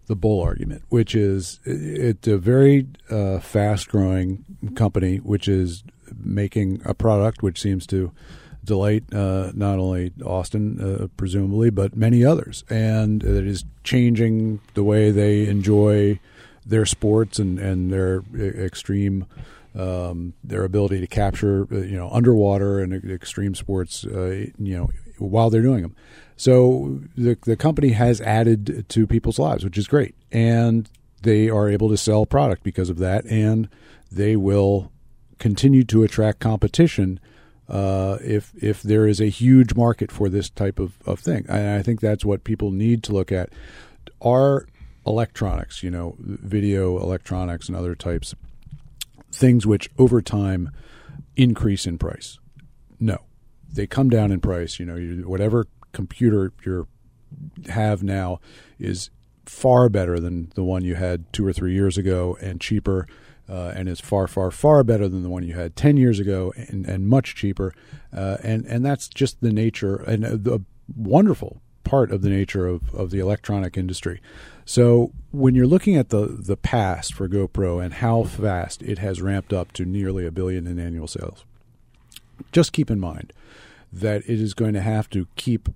the 0.09 0.15
bull 0.15 0.41
argument, 0.41 0.81
which 0.89 1.13
is 1.13 1.59
it's 1.63 2.27
a 2.27 2.37
very 2.37 2.87
uh, 3.11 3.39
fast 3.39 3.87
growing 3.89 4.43
company, 4.75 5.17
which 5.17 5.47
is 5.47 5.83
making 6.19 6.81
a 6.83 6.95
product 6.95 7.43
which 7.43 7.61
seems 7.61 7.85
to 7.85 8.11
delight 8.63 9.03
uh, 9.13 9.51
not 9.53 9.77
only 9.77 10.11
Austin, 10.25 10.81
uh, 10.81 11.07
presumably, 11.15 11.69
but 11.69 11.95
many 11.95 12.25
others, 12.25 12.63
and 12.69 13.23
it 13.23 13.45
is 13.45 13.63
changing 13.83 14.59
the 14.73 14.83
way 14.83 15.11
they 15.11 15.47
enjoy 15.47 16.19
their 16.65 16.87
sports 16.87 17.37
and 17.37 17.59
and 17.59 17.93
their 17.93 18.23
extreme. 18.35 19.25
Um, 19.75 20.33
their 20.43 20.63
ability 20.63 20.99
to 20.99 21.07
capture, 21.07 21.67
uh, 21.71 21.77
you 21.77 21.95
know, 21.95 22.09
underwater 22.09 22.79
and 22.79 22.91
extreme 22.91 23.53
sports, 23.53 24.03
uh, 24.03 24.47
you 24.57 24.75
know, 24.75 24.89
while 25.19 25.51
they're 25.51 25.61
doing 25.61 25.83
them. 25.83 25.95
So 26.39 27.01
the 27.17 27.37
the 27.41 27.57
company 27.57 27.89
has 27.89 28.21
added 28.21 28.85
to 28.87 29.05
people's 29.05 29.39
lives, 29.39 29.65
which 29.65 29.77
is 29.77 29.87
great, 29.87 30.15
and 30.31 30.89
they 31.21 31.49
are 31.49 31.67
able 31.67 31.89
to 31.89 31.97
sell 31.97 32.25
product 32.25 32.63
because 32.63 32.89
of 32.89 32.97
that, 32.99 33.25
and 33.25 33.67
they 34.09 34.37
will 34.37 34.89
continue 35.37 35.83
to 35.83 36.01
attract 36.03 36.39
competition 36.39 37.19
uh, 37.67 38.19
if 38.23 38.53
if 38.55 38.81
there 38.81 39.05
is 39.05 39.19
a 39.19 39.25
huge 39.25 39.75
market 39.75 40.13
for 40.13 40.29
this 40.29 40.49
type 40.49 40.79
of, 40.79 40.93
of 41.05 41.19
thing. 41.19 41.45
And 41.49 41.77
I 41.77 41.81
think 41.81 41.99
that's 41.99 42.23
what 42.23 42.45
people 42.45 42.71
need 42.71 43.03
to 43.03 43.11
look 43.11 43.33
at. 43.33 43.49
Are 44.21 44.65
electronics, 45.05 45.83
you 45.83 45.91
know, 45.91 46.15
video 46.19 47.01
electronics 47.01 47.67
and 47.67 47.75
other 47.75 47.95
types, 47.95 48.33
things 49.29 49.67
which 49.67 49.89
over 49.97 50.21
time 50.21 50.71
increase 51.35 51.85
in 51.85 51.97
price? 51.97 52.39
No, 52.97 53.17
they 53.69 53.87
come 53.87 54.09
down 54.09 54.31
in 54.31 54.39
price. 54.39 54.79
You 54.79 54.85
know, 54.85 55.27
whatever 55.27 55.67
computer 55.91 56.51
you 56.65 56.87
have 57.67 58.03
now 58.03 58.39
is 58.79 59.09
far 59.45 59.89
better 59.89 60.19
than 60.19 60.51
the 60.55 60.63
one 60.63 60.83
you 60.83 60.95
had 60.95 61.31
two 61.33 61.45
or 61.45 61.53
three 61.53 61.73
years 61.73 61.97
ago 61.97 62.37
and 62.41 62.61
cheaper 62.61 63.07
uh, 63.49 63.73
and 63.75 63.89
is 63.89 63.99
far, 63.99 64.27
far, 64.27 64.51
far 64.51 64.83
better 64.83 65.07
than 65.07 65.23
the 65.23 65.29
one 65.29 65.43
you 65.43 65.55
had 65.55 65.75
10 65.75 65.97
years 65.97 66.19
ago 66.19 66.53
and, 66.55 66.85
and 66.85 67.07
much 67.07 67.35
cheaper. 67.35 67.73
Uh, 68.15 68.37
and, 68.43 68.65
and 68.65 68.85
that's 68.85 69.07
just 69.07 69.41
the 69.41 69.51
nature 69.51 69.95
and 69.95 70.23
the 70.23 70.61
wonderful 70.95 71.61
part 71.83 72.11
of 72.11 72.21
the 72.21 72.29
nature 72.29 72.67
of, 72.67 72.93
of 72.93 73.09
the 73.09 73.17
electronic 73.17 73.75
industry. 73.75 74.21
So 74.65 75.11
when 75.31 75.55
you're 75.55 75.65
looking 75.65 75.95
at 75.95 76.09
the, 76.09 76.27
the 76.27 76.57
past 76.57 77.15
for 77.15 77.27
GoPro 77.27 77.83
and 77.83 77.95
how 77.95 78.23
fast 78.23 78.83
it 78.83 78.99
has 78.99 79.19
ramped 79.19 79.51
up 79.51 79.71
to 79.73 79.85
nearly 79.85 80.27
a 80.27 80.31
billion 80.31 80.67
in 80.67 80.77
annual 80.77 81.07
sales, 81.07 81.43
just 82.51 82.71
keep 82.71 82.91
in 82.91 82.99
mind 82.99 83.33
that 83.91 84.21
it 84.27 84.39
is 84.39 84.53
going 84.53 84.73
to 84.73 84.81
have 84.81 85.09
to 85.09 85.27
keep 85.35 85.69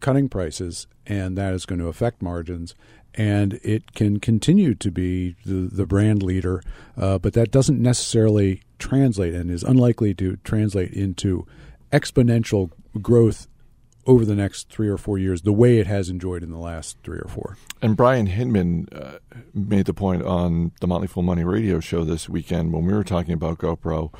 cutting 0.00 0.28
prices 0.28 0.86
and 1.06 1.36
that 1.36 1.52
is 1.52 1.66
going 1.66 1.78
to 1.78 1.88
affect 1.88 2.22
margins 2.22 2.74
and 3.14 3.54
it 3.62 3.94
can 3.94 4.20
continue 4.20 4.74
to 4.74 4.90
be 4.90 5.34
the, 5.44 5.68
the 5.72 5.86
brand 5.86 6.22
leader, 6.22 6.62
uh, 6.96 7.18
but 7.18 7.32
that 7.32 7.50
doesn't 7.50 7.80
necessarily 7.80 8.62
translate 8.78 9.34
and 9.34 9.50
is 9.50 9.62
unlikely 9.62 10.14
to 10.14 10.36
translate 10.44 10.92
into 10.92 11.46
exponential 11.92 12.70
growth 13.02 13.48
over 14.06 14.24
the 14.24 14.34
next 14.34 14.70
three 14.70 14.88
or 14.88 14.96
four 14.96 15.18
years, 15.18 15.42
the 15.42 15.52
way 15.52 15.78
it 15.78 15.86
has 15.86 16.08
enjoyed 16.08 16.42
in 16.42 16.50
the 16.50 16.58
last 16.58 16.96
three 17.02 17.18
or 17.18 17.28
four. 17.28 17.56
And 17.82 17.96
Brian 17.96 18.26
Hinman 18.26 18.88
uh, 18.92 19.18
made 19.52 19.86
the 19.86 19.94
point 19.94 20.22
on 20.22 20.72
the 20.80 20.86
Motley 20.86 21.06
Fool 21.06 21.22
Money 21.22 21.44
radio 21.44 21.80
show 21.80 22.04
this 22.04 22.28
weekend 22.28 22.72
when 22.72 22.86
we 22.86 22.92
were 22.92 23.04
talking 23.04 23.34
about 23.34 23.58
GoPro. 23.58 24.12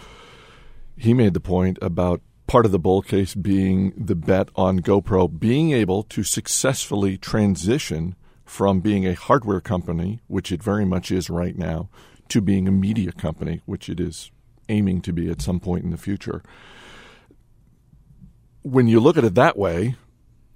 He 0.97 1.15
made 1.15 1.33
the 1.33 1.41
point 1.41 1.79
about 1.81 2.21
part 2.51 2.67
of 2.67 2.73
the 2.73 2.81
bull 2.81 3.01
case 3.01 3.37
being 3.37 3.93
the 3.97 4.17
bet 4.17 4.49
on 4.57 4.81
GoPro 4.81 5.39
being 5.39 5.71
able 5.71 6.03
to 6.03 6.25
successfully 6.25 7.17
transition 7.17 8.17
from 8.45 8.81
being 8.81 9.07
a 9.07 9.15
hardware 9.15 9.61
company, 9.61 10.19
which 10.27 10.51
it 10.51 10.61
very 10.61 10.85
much 10.85 11.13
is 11.13 11.31
right 11.31 11.57
now, 11.57 11.89
to 12.29 12.41
being 12.41 12.67
a 12.67 12.73
media 12.73 13.13
company, 13.13 13.61
which 13.67 13.89
it 13.89 14.01
is 14.01 14.33
aiming 14.69 15.01
to 15.01 15.13
be 15.13 15.31
at 15.31 15.41
some 15.41 15.61
point 15.61 15.85
in 15.85 15.91
the 15.91 15.97
future. 15.97 16.43
When 18.63 18.89
you 18.89 18.99
look 18.99 19.17
at 19.17 19.23
it 19.23 19.37
that 19.37 19.57
way, 19.57 19.95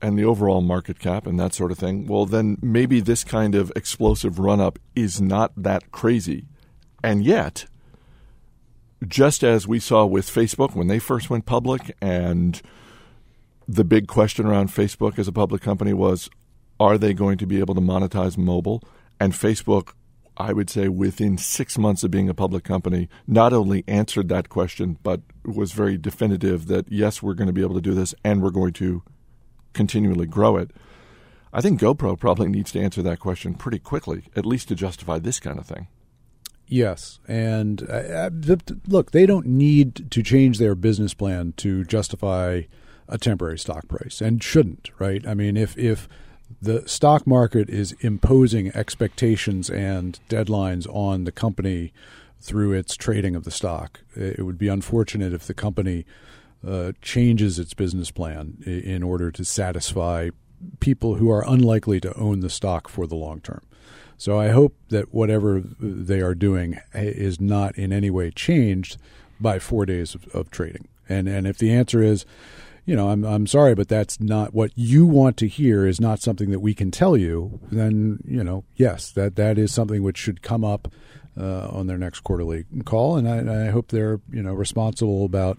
and 0.02 0.18
the 0.18 0.24
overall 0.24 0.62
market 0.62 0.98
cap 0.98 1.28
and 1.28 1.38
that 1.38 1.54
sort 1.54 1.70
of 1.70 1.78
thing, 1.78 2.08
well, 2.08 2.26
then 2.26 2.58
maybe 2.60 2.98
this 2.98 3.22
kind 3.22 3.54
of 3.54 3.70
explosive 3.76 4.40
run 4.40 4.60
up 4.60 4.80
is 4.96 5.20
not 5.20 5.52
that 5.56 5.92
crazy. 5.92 6.46
And 7.04 7.24
yet, 7.24 7.66
just 9.08 9.42
as 9.42 9.66
we 9.66 9.78
saw 9.80 10.04
with 10.04 10.26
Facebook 10.26 10.74
when 10.74 10.88
they 10.88 10.98
first 10.98 11.30
went 11.30 11.46
public, 11.46 11.96
and 12.00 12.60
the 13.66 13.84
big 13.84 14.06
question 14.06 14.46
around 14.46 14.68
Facebook 14.68 15.18
as 15.18 15.28
a 15.28 15.32
public 15.32 15.62
company 15.62 15.92
was 15.92 16.28
are 16.80 16.98
they 16.98 17.14
going 17.14 17.38
to 17.38 17.46
be 17.46 17.60
able 17.60 17.74
to 17.74 17.80
monetize 17.80 18.36
mobile? 18.36 18.82
And 19.20 19.32
Facebook, 19.32 19.92
I 20.36 20.52
would 20.52 20.68
say, 20.68 20.88
within 20.88 21.38
six 21.38 21.78
months 21.78 22.02
of 22.02 22.10
being 22.10 22.28
a 22.28 22.34
public 22.34 22.64
company, 22.64 23.08
not 23.26 23.52
only 23.52 23.84
answered 23.86 24.28
that 24.28 24.48
question, 24.48 24.98
but 25.02 25.20
was 25.44 25.72
very 25.72 25.96
definitive 25.96 26.66
that 26.66 26.90
yes, 26.90 27.22
we're 27.22 27.34
going 27.34 27.46
to 27.46 27.52
be 27.52 27.62
able 27.62 27.76
to 27.76 27.80
do 27.80 27.94
this 27.94 28.14
and 28.24 28.42
we're 28.42 28.50
going 28.50 28.72
to 28.74 29.02
continually 29.72 30.26
grow 30.26 30.56
it. 30.56 30.72
I 31.52 31.60
think 31.60 31.80
GoPro 31.80 32.18
probably 32.18 32.48
needs 32.48 32.72
to 32.72 32.80
answer 32.80 33.02
that 33.02 33.20
question 33.20 33.54
pretty 33.54 33.78
quickly, 33.78 34.24
at 34.34 34.44
least 34.44 34.68
to 34.68 34.74
justify 34.74 35.20
this 35.20 35.38
kind 35.38 35.58
of 35.58 35.66
thing. 35.66 35.86
Yes, 36.66 37.20
and 37.28 37.82
uh, 37.88 38.30
uh 38.30 38.30
look, 38.88 39.10
they 39.10 39.26
don't 39.26 39.46
need 39.46 40.10
to 40.10 40.22
change 40.22 40.58
their 40.58 40.74
business 40.74 41.14
plan 41.14 41.52
to 41.58 41.84
justify 41.84 42.62
a 43.06 43.18
temporary 43.18 43.58
stock 43.58 43.86
price, 43.86 44.20
and 44.20 44.42
shouldn't, 44.42 44.90
right? 44.98 45.26
I 45.26 45.34
mean, 45.34 45.56
if 45.56 45.76
if 45.76 46.08
the 46.60 46.86
stock 46.88 47.26
market 47.26 47.68
is 47.68 47.92
imposing 48.00 48.74
expectations 48.74 49.68
and 49.68 50.18
deadlines 50.28 50.86
on 50.88 51.24
the 51.24 51.32
company 51.32 51.92
through 52.40 52.72
its 52.72 52.94
trading 52.94 53.34
of 53.34 53.44
the 53.44 53.50
stock. 53.50 54.00
It 54.14 54.44
would 54.44 54.58
be 54.58 54.68
unfortunate 54.68 55.32
if 55.32 55.46
the 55.46 55.54
company 55.54 56.04
uh, 56.66 56.92
changes 57.00 57.58
its 57.58 57.72
business 57.74 58.10
plan 58.10 58.58
in 58.66 59.02
order 59.02 59.30
to 59.30 59.44
satisfy 59.44 60.30
people 60.80 61.16
who 61.16 61.30
are 61.30 61.44
unlikely 61.46 62.00
to 62.00 62.14
own 62.18 62.40
the 62.40 62.50
stock 62.50 62.88
for 62.88 63.06
the 63.06 63.14
long 63.14 63.40
term. 63.40 63.62
So 64.16 64.38
I 64.38 64.48
hope 64.48 64.74
that 64.88 65.12
whatever 65.12 65.62
they 65.80 66.20
are 66.20 66.34
doing 66.34 66.78
is 66.92 67.40
not 67.40 67.76
in 67.76 67.92
any 67.92 68.10
way 68.10 68.30
changed 68.30 68.96
by 69.40 69.58
four 69.58 69.86
days 69.86 70.14
of, 70.14 70.28
of 70.34 70.50
trading. 70.50 70.88
And 71.08 71.28
and 71.28 71.46
if 71.46 71.58
the 71.58 71.72
answer 71.72 72.02
is 72.02 72.24
you 72.86 72.94
know, 72.94 73.08
I'm 73.08 73.24
I'm 73.24 73.46
sorry, 73.46 73.74
but 73.74 73.88
that's 73.88 74.20
not 74.20 74.52
what 74.52 74.70
you 74.74 75.06
want 75.06 75.36
to 75.38 75.48
hear. 75.48 75.86
Is 75.86 76.00
not 76.00 76.20
something 76.20 76.50
that 76.50 76.60
we 76.60 76.74
can 76.74 76.90
tell 76.90 77.16
you. 77.16 77.60
Then 77.72 78.20
you 78.26 78.44
know, 78.44 78.64
yes, 78.76 79.10
that 79.12 79.36
that 79.36 79.56
is 79.58 79.72
something 79.72 80.02
which 80.02 80.18
should 80.18 80.42
come 80.42 80.64
up 80.64 80.92
uh, 81.38 81.68
on 81.68 81.86
their 81.86 81.96
next 81.96 82.20
quarterly 82.20 82.66
call, 82.84 83.16
and 83.16 83.28
I, 83.28 83.68
I 83.68 83.70
hope 83.70 83.88
they're 83.88 84.20
you 84.30 84.42
know 84.42 84.52
responsible 84.52 85.24
about 85.24 85.58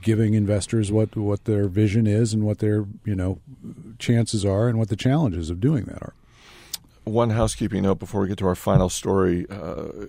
giving 0.00 0.32
investors 0.34 0.90
what 0.90 1.14
what 1.14 1.44
their 1.44 1.68
vision 1.68 2.06
is 2.06 2.32
and 2.32 2.44
what 2.44 2.60
their 2.60 2.86
you 3.04 3.14
know 3.14 3.38
chances 3.98 4.44
are 4.44 4.68
and 4.68 4.78
what 4.78 4.88
the 4.88 4.96
challenges 4.96 5.50
of 5.50 5.60
doing 5.60 5.84
that 5.84 6.02
are. 6.02 6.14
One 7.04 7.30
housekeeping 7.30 7.82
note 7.82 7.98
before 7.98 8.22
we 8.22 8.28
get 8.28 8.38
to 8.38 8.46
our 8.46 8.54
final 8.54 8.88
story. 8.88 9.46
Uh, 9.50 10.06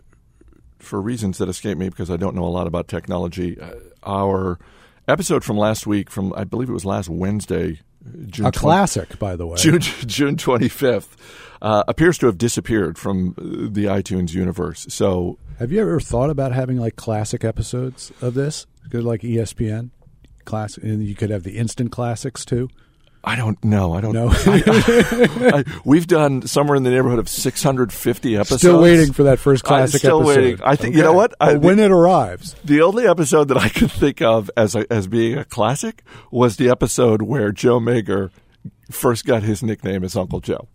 for 0.83 1.01
reasons 1.01 1.37
that 1.37 1.49
escape 1.49 1.77
me 1.77 1.89
because 1.89 2.11
I 2.11 2.17
don't 2.17 2.35
know 2.35 2.43
a 2.43 2.51
lot 2.51 2.67
about 2.67 2.87
technology, 2.87 3.59
uh, 3.59 3.75
our 4.03 4.59
episode 5.07 5.43
from 5.43 5.57
last 5.57 5.87
week, 5.87 6.09
from 6.09 6.33
I 6.35 6.43
believe 6.43 6.69
it 6.69 6.73
was 6.73 6.85
last 6.85 7.09
Wednesday, 7.09 7.79
June 8.27 8.45
a 8.45 8.51
20, 8.51 8.51
classic, 8.51 9.19
by 9.19 9.35
the 9.35 9.47
way, 9.47 9.55
June 9.57 9.79
June 10.05 10.35
twenty 10.35 10.67
fifth, 10.67 11.15
uh, 11.61 11.83
appears 11.87 12.17
to 12.19 12.25
have 12.27 12.37
disappeared 12.37 12.97
from 12.97 13.33
the 13.37 13.85
iTunes 13.85 14.33
universe. 14.33 14.85
So, 14.89 15.37
have 15.59 15.71
you 15.71 15.81
ever 15.81 15.99
thought 15.99 16.29
about 16.29 16.51
having 16.51 16.77
like 16.77 16.95
classic 16.95 17.43
episodes 17.43 18.11
of 18.21 18.33
this? 18.33 18.67
Good, 18.89 19.03
like 19.03 19.21
ESPN, 19.21 19.91
classic, 20.45 20.83
and 20.83 21.03
you 21.03 21.15
could 21.15 21.29
have 21.29 21.43
the 21.43 21.57
instant 21.57 21.91
classics 21.91 22.43
too. 22.43 22.69
I 23.25 23.37
don't 23.37 23.63
know. 23.63 23.93
I 23.93 24.01
don't 24.01 24.13
know. 24.13 24.29
I, 24.33 25.51
I, 25.53 25.63
we've 25.85 26.07
done 26.07 26.45
somewhere 26.45 26.75
in 26.75 26.83
the 26.83 26.89
neighborhood 26.89 27.19
of 27.19 27.29
650 27.29 28.35
episodes. 28.35 28.61
Still 28.61 28.81
waiting 28.81 29.13
for 29.13 29.23
that 29.23 29.39
first 29.39 29.63
classic 29.63 29.95
I'm 29.95 29.99
still 29.99 30.21
episode. 30.21 30.41
waiting. 30.43 30.59
I 30.63 30.75
think 30.75 30.89
okay. 30.89 30.97
you 30.97 31.03
know 31.03 31.13
what? 31.13 31.33
Well, 31.39 31.59
when 31.59 31.79
it 31.79 31.89
arrives, 31.89 32.53
the 32.65 32.81
only 32.81 33.07
episode 33.07 33.47
that 33.47 33.57
I 33.57 33.69
could 33.69 33.91
think 33.91 34.21
of 34.21 34.51
as 34.57 34.75
a, 34.75 34.85
as 34.91 35.07
being 35.07 35.37
a 35.37 35.45
classic 35.45 36.03
was 36.31 36.57
the 36.57 36.69
episode 36.69 37.21
where 37.21 37.53
Joe 37.53 37.79
Magyer 37.79 38.29
first 38.91 39.25
got 39.25 39.43
his 39.43 39.63
nickname 39.63 40.03
as 40.03 40.17
Uncle 40.17 40.41
Joe. 40.41 40.67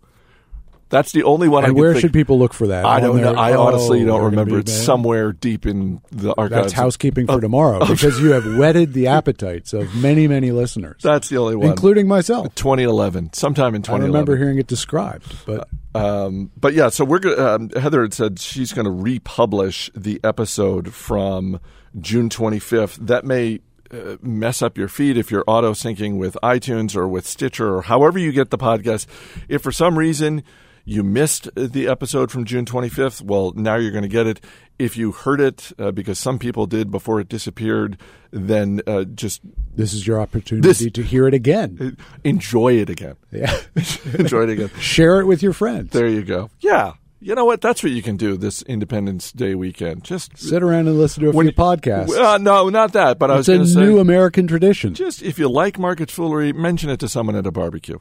That's 0.91 1.13
the 1.13 1.25
only 1.25 1.49
one. 1.49 1.65
And 1.65 1.77
I 1.77 1.79
where 1.79 1.93
think. 1.93 2.01
should 2.01 2.13
people 2.13 2.39
look 2.39 2.55
for 2.55 2.69
that? 2.69 2.85
I 2.85 3.01
don't 3.01 3.21
know. 3.21 3.35
I 3.35 3.55
honestly 3.55 4.03
oh, 4.03 4.07
don't 4.07 4.25
remember. 4.25 4.59
It's 4.59 4.73
somewhere 4.73 5.33
deep 5.33 5.67
in 5.67 6.01
the 6.11 6.35
archives. 6.37 6.63
That's 6.63 6.73
housekeeping 6.73 7.27
for 7.27 7.41
tomorrow 7.41 7.87
because 7.87 8.21
you 8.21 8.33
have 8.33 8.57
whetted 8.57 8.95
the 8.95 9.09
appetites 9.09 9.73
of 9.73 9.95
many, 9.95 10.27
many 10.27 10.51
listeners. 10.51 11.03
That's 11.03 11.29
the 11.29 11.37
only 11.37 11.57
one, 11.57 11.71
including 11.71 12.09
myself. 12.09 12.55
2011, 12.55 13.35
sometime 13.35 13.75
in 13.75 13.83
2011. 13.83 14.03
I 14.03 14.07
remember 14.07 14.37
hearing 14.37 14.59
it 14.59 14.67
described, 14.67 15.35
but 15.45 15.69
uh, 15.95 16.27
um, 16.27 16.51
but 16.57 16.73
yeah. 16.75 16.89
So 16.89 17.05
we're 17.05 17.21
um, 17.39 17.71
Heather 17.71 18.03
had 18.03 18.15
said 18.15 18.39
she's 18.39 18.73
going 18.73 18.87
to 18.87 18.91
republish 18.91 19.91
the 19.95 20.21
episode 20.25 20.95
from 20.95 21.61
June 22.01 22.31
25th. 22.31 22.97
That 22.97 23.27
may 23.27 23.61
uh, 23.91 24.17
mess 24.23 24.63
up 24.63 24.79
your 24.79 24.89
feed 24.89 25.17
if 25.17 25.31
you're 25.31 25.45
auto 25.47 25.73
syncing 25.73 26.19
with 26.19 26.37
iTunes 26.43 26.97
or 26.97 27.07
with 27.09 27.27
Stitcher 27.27 27.75
or 27.75 27.83
however 27.83 28.19
you 28.19 28.33
get 28.33 28.51
the 28.51 28.59
podcast. 28.59 29.07
If 29.49 29.63
for 29.63 29.73
some 29.73 29.99
reason 29.99 30.43
you 30.89 31.03
missed 31.03 31.49
the 31.55 31.87
episode 31.87 32.31
from 32.31 32.45
June 32.47 32.65
25th, 32.65 33.21
well, 33.21 33.53
now 33.55 33.77
you're 33.77 33.91
going 33.91 34.03
to 34.03 34.09
get 34.09 34.27
it. 34.27 34.41
If 34.79 34.97
you 34.97 35.13
heard 35.13 35.41
it, 35.41 35.71
uh, 35.79 35.91
because 35.91 36.19
some 36.19 36.39
people 36.39 36.67
did 36.67 36.91
before 36.91 37.21
it 37.21 37.29
disappeared, 37.29 37.99
then 38.31 38.81
uh, 38.87 39.05
just 39.05 39.43
This 39.75 39.93
is 39.93 40.07
your 40.07 40.21
opportunity 40.21 40.67
This- 40.67 40.91
to 40.93 41.03
hear 41.03 41.27
it 41.29 41.35
again. 41.35 41.97
enjoy 42.25 42.75
it 42.79 42.89
again. 42.89 43.17
Yeah. 43.33 43.55
enjoy 44.19 44.45
it 44.45 44.51
again. 44.51 44.71
Share 44.81 45.21
it 45.21 45.27
with 45.27 45.43
your 45.43 45.53
friends. 45.53 45.91
There 45.91 46.09
you 46.09 46.23
go. 46.23 46.49
Yeah. 46.61 46.95
You 47.21 47.35
know 47.35 47.45
what? 47.45 47.61
That's 47.61 47.83
what 47.83 47.91
you 47.93 48.01
can 48.01 48.17
do 48.17 48.37
this 48.37 48.63
Independence 48.63 49.33
Day 49.33 49.57
weekend. 49.57 50.05
Just 50.05 50.39
Sit 50.39 50.63
around 50.63 50.87
and 50.87 50.97
listen 50.97 51.25
to 51.25 51.31
a 51.31 51.33
When- 51.33 51.47
few 51.49 51.53
podcasts. 51.55 52.17
Uh, 52.17 52.39
no, 52.39 52.69
not 52.71 52.93
that. 52.93 53.19
But 53.19 53.31
I 53.33 53.37
was 53.37 53.49
it's 53.49 53.57
a 53.57 53.59
to 53.59 53.67
say, 53.67 53.81
new 53.81 53.99
American 53.99 54.47
tradition. 54.47 54.95
just 54.95 55.23
if 55.23 55.39
you 55.39 55.49
like 55.51 55.79
market 55.79 56.11
foolery, 56.11 56.53
mention 56.53 56.89
it 56.89 57.01
to 57.01 57.09
someone 57.09 57.35
at 57.37 57.47
a 57.47 57.51
barbecue. 57.51 57.99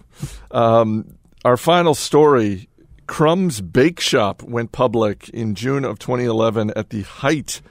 Um, 0.51 1.17
our 1.43 1.57
final 1.57 1.95
story: 1.95 2.69
Crumbs 3.07 3.61
Bake 3.61 3.99
Shop 4.01 4.43
went 4.43 4.71
public 4.73 5.29
in 5.29 5.55
June 5.55 5.85
of 5.85 5.97
2011 5.97 6.71
at 6.75 6.89
the 6.89 7.03
height 7.03 7.61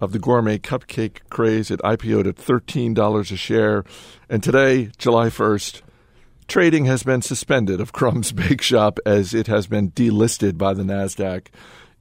of 0.00 0.12
the 0.12 0.18
gourmet 0.18 0.58
cupcake 0.58 1.18
craze. 1.28 1.70
It 1.70 1.80
IPO'd 1.80 2.26
at 2.26 2.36
thirteen 2.36 2.94
dollars 2.94 3.30
a 3.30 3.36
share, 3.36 3.84
and 4.28 4.42
today, 4.42 4.90
July 4.96 5.26
1st. 5.28 5.82
Trading 6.48 6.86
has 6.86 7.02
been 7.02 7.22
suspended 7.22 7.80
of 7.80 7.92
Crumbs 7.92 8.32
Bake 8.40 8.62
Shop 8.62 8.98
as 9.04 9.34
it 9.34 9.46
has 9.46 9.66
been 9.66 9.90
delisted 9.92 10.56
by 10.58 10.74
the 10.74 10.82
Nasdaq. 10.82 11.48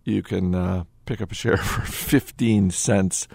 You 0.06 0.24
can 0.24 0.56
uh, 0.56 0.86
pick 1.06 1.22
up 1.22 1.32
a 1.32 1.36
share 1.36 1.58
for 1.58 1.82
15 1.82 2.72
cents. 2.72 3.28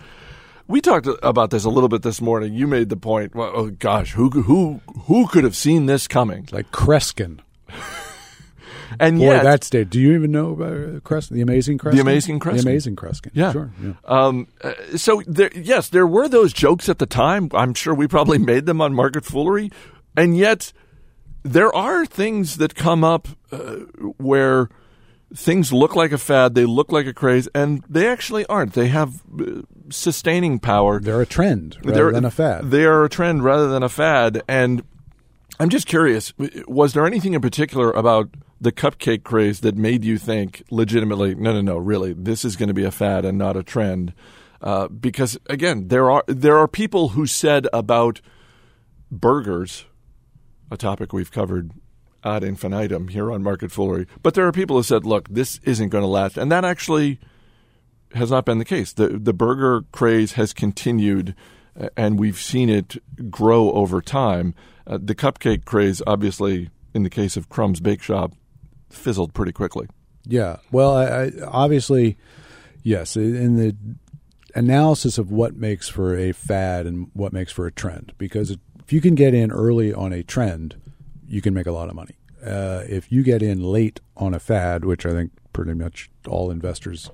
We 0.66 0.80
talked 0.80 1.06
about 1.22 1.50
this 1.50 1.64
a 1.64 1.70
little 1.70 1.90
bit 1.90 2.00
this 2.00 2.22
morning. 2.22 2.54
You 2.54 2.66
made 2.66 2.88
the 2.88 2.96
point. 2.96 3.34
Well, 3.34 3.52
oh 3.54 3.70
gosh, 3.70 4.12
who 4.14 4.30
who 4.30 4.80
who 5.02 5.28
could 5.28 5.44
have 5.44 5.54
seen 5.54 5.84
this 5.84 6.08
coming? 6.08 6.48
like 6.50 6.72
Kreskin. 6.72 7.40
And 9.00 9.18
Boy, 9.18 9.24
yet, 9.26 9.42
that's 9.42 9.70
Dave. 9.70 9.90
Do 9.90 10.00
you 10.00 10.14
even 10.14 10.30
know 10.32 10.52
about 10.52 10.72
uh, 10.72 11.00
Kreskin? 11.00 11.30
The 11.30 11.40
amazing 11.42 11.78
Kreskin? 11.78 12.00
Amazing 12.00 12.40
Kreskin. 12.40 12.62
The 12.62 12.68
amazing 12.70 12.96
Kreskin. 12.96 13.30
Yeah. 13.32 13.52
Sure. 13.52 13.70
Yeah. 13.82 13.92
Um, 14.04 14.48
uh, 14.62 14.72
so 14.96 15.22
there, 15.26 15.50
yes, 15.54 15.88
there 15.88 16.06
were 16.06 16.28
those 16.28 16.52
jokes 16.52 16.88
at 16.88 16.98
the 16.98 17.06
time. 17.06 17.48
I'm 17.52 17.74
sure 17.74 17.94
we 17.94 18.06
probably 18.08 18.38
made 18.52 18.66
them 18.66 18.80
on 18.80 18.94
market 18.94 19.24
foolery, 19.24 19.70
and 20.16 20.36
yet 20.36 20.72
there 21.42 21.74
are 21.74 22.06
things 22.06 22.56
that 22.58 22.74
come 22.74 23.04
up 23.04 23.28
uh, 23.52 23.76
where 24.18 24.68
things 25.34 25.72
look 25.72 25.96
like 25.96 26.12
a 26.12 26.18
fad, 26.18 26.54
they 26.54 26.64
look 26.64 26.92
like 26.92 27.06
a 27.06 27.12
craze, 27.12 27.48
and 27.54 27.82
they 27.88 28.06
actually 28.08 28.46
aren't. 28.46 28.74
They 28.74 28.88
have 28.88 29.20
uh, 29.38 29.62
sustaining 29.90 30.58
power. 30.60 31.00
They're 31.00 31.20
a 31.20 31.26
trend 31.26 31.76
rather 31.84 31.92
They're- 31.92 32.12
than 32.12 32.24
a 32.24 32.30
fad. 32.30 32.70
They 32.70 32.84
are 32.84 33.04
a 33.04 33.08
trend 33.08 33.42
rather 33.42 33.68
than 33.68 33.82
a 33.82 33.88
fad. 33.88 34.42
And 34.48 34.84
I'm 35.58 35.68
just 35.68 35.86
curious 35.86 36.32
was 36.66 36.94
there 36.94 37.06
anything 37.06 37.34
in 37.34 37.40
particular 37.40 37.90
about 37.92 38.28
the 38.60 38.72
cupcake 38.72 39.24
craze 39.24 39.60
that 39.60 39.76
made 39.76 40.04
you 40.04 40.18
think 40.18 40.62
legitimately, 40.70 41.34
no, 41.34 41.52
no, 41.52 41.60
no, 41.60 41.76
really, 41.76 42.12
this 42.12 42.44
is 42.44 42.56
going 42.56 42.68
to 42.68 42.74
be 42.74 42.84
a 42.84 42.90
fad 42.90 43.24
and 43.24 43.36
not 43.36 43.56
a 43.56 43.62
trend? 43.62 44.14
Uh, 44.60 44.88
because 44.88 45.38
again, 45.46 45.88
there 45.88 46.10
are 46.10 46.24
there 46.26 46.56
are 46.56 46.68
people 46.68 47.10
who 47.10 47.26
said 47.26 47.68
about 47.72 48.20
burgers, 49.10 49.84
a 50.70 50.76
topic 50.76 51.12
we've 51.12 51.30
covered 51.30 51.72
ad 52.24 52.42
infinitum 52.42 53.08
here 53.08 53.30
on 53.30 53.42
Market 53.42 53.70
Foolery, 53.70 54.06
but 54.22 54.32
there 54.32 54.46
are 54.46 54.52
people 54.52 54.76
who 54.76 54.82
said, 54.82 55.04
look, 55.04 55.28
this 55.28 55.60
isn't 55.64 55.90
going 55.90 56.02
to 56.02 56.08
last, 56.08 56.38
and 56.38 56.50
that 56.50 56.64
actually 56.64 57.18
has 58.14 58.30
not 58.30 58.46
been 58.46 58.58
the 58.58 58.64
case. 58.64 58.92
The 58.92 59.08
the 59.08 59.34
burger 59.34 59.84
craze 59.92 60.32
has 60.32 60.54
continued, 60.54 61.34
and 61.96 62.18
we've 62.18 62.40
seen 62.40 62.70
it 62.70 62.96
grow 63.30 63.70
over 63.72 64.00
time. 64.00 64.54
Uh, 64.86 64.98
the 65.02 65.14
cupcake 65.14 65.64
craze, 65.64 66.00
obviously, 66.06 66.70
in 66.94 67.02
the 67.02 67.10
case 67.10 67.36
of 67.36 67.48
Crumbs 67.48 67.80
Bake 67.80 68.02
Shop, 68.02 68.32
fizzled 68.94 69.34
pretty 69.34 69.52
quickly. 69.52 69.86
Yeah. 70.26 70.56
Well, 70.70 70.96
I, 70.96 71.04
I, 71.04 71.32
obviously, 71.46 72.16
yes. 72.82 73.16
In 73.16 73.56
the 73.56 73.76
analysis 74.54 75.18
of 75.18 75.30
what 75.30 75.56
makes 75.56 75.88
for 75.88 76.16
a 76.16 76.32
fad 76.32 76.86
and 76.86 77.10
what 77.12 77.32
makes 77.32 77.52
for 77.52 77.66
a 77.66 77.72
trend, 77.72 78.12
because 78.18 78.50
if 78.50 78.92
you 78.92 79.00
can 79.00 79.14
get 79.14 79.34
in 79.34 79.50
early 79.50 79.92
on 79.92 80.12
a 80.12 80.22
trend, 80.22 80.76
you 81.26 81.40
can 81.40 81.54
make 81.54 81.66
a 81.66 81.72
lot 81.72 81.88
of 81.88 81.94
money. 81.94 82.16
Uh, 82.44 82.82
if 82.88 83.10
you 83.10 83.22
get 83.22 83.42
in 83.42 83.62
late 83.62 84.00
on 84.16 84.34
a 84.34 84.38
fad, 84.38 84.84
which 84.84 85.06
I 85.06 85.10
think 85.10 85.32
pretty 85.52 85.74
much 85.74 86.10
all 86.28 86.50
investors 86.50 87.10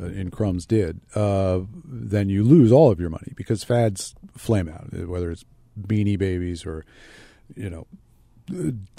uh, 0.00 0.06
in 0.06 0.30
crumbs 0.30 0.66
did, 0.66 1.00
uh, 1.14 1.60
then 1.84 2.28
you 2.28 2.44
lose 2.44 2.70
all 2.70 2.90
of 2.92 3.00
your 3.00 3.10
money 3.10 3.32
because 3.34 3.64
fads 3.64 4.14
flame 4.36 4.68
out, 4.68 4.92
whether 5.08 5.30
it's 5.30 5.44
beanie 5.80 6.18
babies 6.18 6.64
or, 6.64 6.84
you 7.56 7.68
know, 7.68 7.86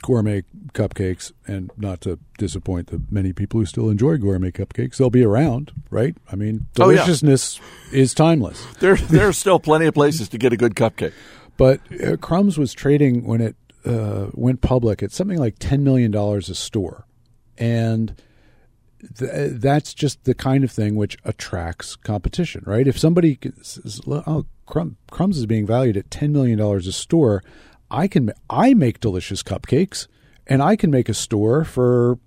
gourmet 0.02 0.44
cupcakes, 0.74 1.32
and 1.48 1.72
not 1.78 2.02
to 2.02 2.20
disappoint 2.38 2.88
the 2.88 3.02
many 3.10 3.34
people 3.34 3.60
who 3.60 3.66
still 3.66 3.90
enjoy 3.90 4.18
gourmet 4.18 4.52
cupcakes, 4.52 4.98
they'll 4.98 5.10
be 5.10 5.24
around, 5.24 5.72
right? 5.90 6.16
I 6.32 6.36
mean, 6.36 6.68
Oh, 6.80 6.90
yeah. 6.90 6.98
deliciousness 6.98 7.60
is 7.92 8.14
timeless. 8.14 8.66
There 8.80 8.96
there 8.96 9.28
are 9.28 9.34
still 9.34 9.60
plenty 9.60 9.86
of 9.86 9.94
places 9.94 10.30
to 10.30 10.38
get 10.38 10.54
a 10.54 10.58
good 10.58 10.76
cupcake. 10.76 11.14
But 11.58 11.80
uh, 12.04 12.18
Crumbs 12.18 12.58
was 12.58 12.74
trading 12.74 13.26
when 13.26 13.42
it 13.42 13.56
uh, 13.86 14.28
went 14.34 14.62
public 14.62 15.04
at 15.04 15.12
something 15.12 15.38
like 15.38 15.56
ten 15.60 15.84
million 15.84 16.12
dollars 16.12 16.50
a 16.50 16.56
store, 16.56 17.06
and 17.58 18.16
th- 19.18 19.52
that's 19.54 19.94
just 19.94 20.24
the 20.24 20.34
kind 20.34 20.64
of 20.64 20.72
thing 20.72 20.96
which 20.96 21.18
attracts 21.26 21.96
competition, 21.96 22.64
right? 22.66 22.88
If 22.88 22.98
somebody 22.98 23.38
says, 23.62 24.02
"Oh, 24.08 24.46
Crumb- 24.66 24.98
Crumbs 25.12 25.38
is 25.38 25.46
being 25.46 25.66
valued 25.68 25.98
at 25.98 26.10
ten 26.10 26.32
million 26.32 26.58
dollars 26.58 26.88
a 26.88 26.92
store," 26.94 27.44
I 27.92 28.08
can 28.08 28.32
I 28.50 28.74
make 28.74 29.02
delicious 29.02 29.44
cupcakes, 29.44 30.08
and 30.48 30.64
I 30.64 30.76
can 30.76 30.90
make 30.90 31.10
a 31.10 31.14
store 31.14 31.64
for 31.66 32.14
a 32.14 32.18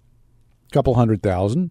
couple 0.72 0.94
hundred 0.94 1.22
thousand. 1.22 1.70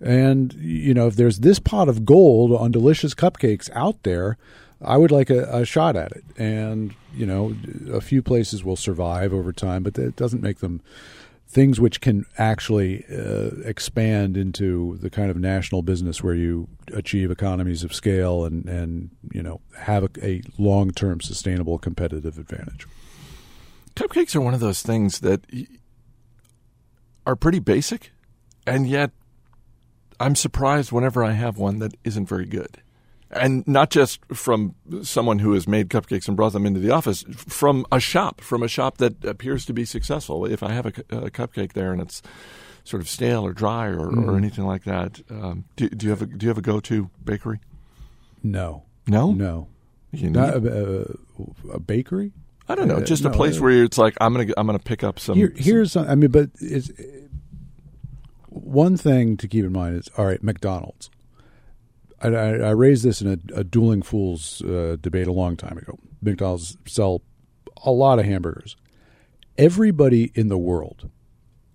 And 0.00 0.52
you 0.54 0.94
know, 0.94 1.06
if 1.06 1.16
there's 1.16 1.40
this 1.40 1.58
pot 1.58 1.88
of 1.88 2.04
gold 2.04 2.52
on 2.52 2.72
delicious 2.72 3.14
cupcakes 3.14 3.70
out 3.74 4.02
there, 4.02 4.38
I 4.80 4.96
would 4.96 5.10
like 5.10 5.30
a, 5.30 5.44
a 5.44 5.64
shot 5.64 5.94
at 5.94 6.12
it. 6.12 6.24
And 6.36 6.94
you 7.14 7.26
know, 7.26 7.54
a 7.92 8.00
few 8.00 8.22
places 8.22 8.64
will 8.64 8.76
survive 8.76 9.32
over 9.32 9.52
time, 9.52 9.82
but 9.82 9.98
it 9.98 10.16
doesn't 10.16 10.42
make 10.42 10.58
them 10.58 10.80
things 11.46 11.78
which 11.78 12.00
can 12.00 12.24
actually 12.36 13.04
uh, 13.08 13.50
expand 13.64 14.36
into 14.36 14.98
the 15.00 15.10
kind 15.10 15.30
of 15.30 15.36
national 15.36 15.82
business 15.82 16.22
where 16.22 16.34
you 16.34 16.66
achieve 16.92 17.30
economies 17.30 17.84
of 17.84 17.94
scale 17.94 18.44
and 18.44 18.66
and 18.66 19.10
you 19.32 19.42
know 19.42 19.60
have 19.78 20.04
a, 20.04 20.26
a 20.26 20.42
long 20.58 20.90
term 20.90 21.20
sustainable 21.20 21.78
competitive 21.78 22.38
advantage. 22.38 22.86
Cupcakes 23.96 24.34
are 24.34 24.40
one 24.40 24.54
of 24.54 24.60
those 24.60 24.82
things 24.82 25.20
that 25.20 25.44
are 27.26 27.36
pretty 27.36 27.58
basic, 27.60 28.10
and 28.66 28.86
yet 28.88 29.10
I'm 30.20 30.34
surprised 30.34 30.92
whenever 30.92 31.24
I 31.24 31.32
have 31.32 31.58
one 31.58 31.78
that 31.78 31.94
isn't 32.04 32.28
very 32.28 32.46
good. 32.46 32.78
And 33.30 33.66
not 33.66 33.90
just 33.90 34.20
from 34.32 34.74
someone 35.02 35.40
who 35.40 35.54
has 35.54 35.66
made 35.66 35.88
cupcakes 35.88 36.28
and 36.28 36.36
brought 36.36 36.52
them 36.52 36.66
into 36.66 36.78
the 36.78 36.90
office, 36.90 37.24
from 37.36 37.84
a 37.90 37.98
shop, 37.98 38.40
from 38.40 38.62
a 38.62 38.68
shop 38.68 38.98
that 38.98 39.24
appears 39.24 39.64
to 39.66 39.72
be 39.72 39.84
successful. 39.84 40.44
If 40.44 40.62
I 40.62 40.70
have 40.72 40.86
a, 40.86 40.92
a 41.10 41.30
cupcake 41.30 41.72
there 41.72 41.92
and 41.92 42.00
it's 42.00 42.22
sort 42.84 43.00
of 43.02 43.08
stale 43.08 43.44
or 43.44 43.52
dry 43.52 43.86
or, 43.88 44.08
or 44.08 44.36
anything 44.36 44.64
like 44.66 44.84
that, 44.84 45.20
um, 45.30 45.64
do, 45.74 45.88
do 45.88 46.06
you 46.06 46.10
have 46.10 46.22
a 46.22 46.26
do 46.26 46.44
you 46.44 46.48
have 46.50 46.58
a 46.58 46.62
go 46.62 46.78
to 46.80 47.10
bakery? 47.24 47.58
No, 48.42 48.84
No, 49.08 49.32
no, 49.32 49.68
You 50.12 50.24
need- 50.24 50.32
not 50.34 50.54
a, 50.54 51.08
a, 51.70 51.70
a 51.72 51.80
bakery. 51.80 52.32
I 52.68 52.74
don't 52.74 52.88
know, 52.88 53.00
just 53.02 53.24
a 53.24 53.30
place 53.30 53.60
where 53.60 53.84
it's 53.84 53.98
like 53.98 54.16
I'm 54.20 54.32
gonna 54.32 54.52
I'm 54.56 54.66
gonna 54.66 54.78
pick 54.78 55.04
up 55.04 55.18
some. 55.18 55.36
Here, 55.36 55.52
some- 55.54 55.62
here's 55.64 55.96
I 55.96 56.14
mean, 56.14 56.30
but 56.30 56.50
it's 56.60 56.90
one 58.48 58.96
thing 58.96 59.36
to 59.38 59.48
keep 59.48 59.64
in 59.64 59.72
mind 59.72 59.96
is 59.96 60.08
all 60.16 60.26
right. 60.26 60.42
McDonald's. 60.42 61.10
I, 62.22 62.28
I, 62.28 62.48
I 62.56 62.70
raised 62.70 63.04
this 63.04 63.20
in 63.20 63.28
a, 63.28 63.60
a 63.60 63.64
dueling 63.64 64.02
fools 64.02 64.62
uh, 64.62 64.96
debate 65.00 65.26
a 65.26 65.32
long 65.32 65.56
time 65.56 65.76
ago. 65.76 65.98
McDonald's 66.22 66.76
sell 66.86 67.22
a 67.84 67.90
lot 67.90 68.18
of 68.18 68.24
hamburgers. 68.24 68.76
Everybody 69.58 70.32
in 70.34 70.48
the 70.48 70.58
world, 70.58 71.10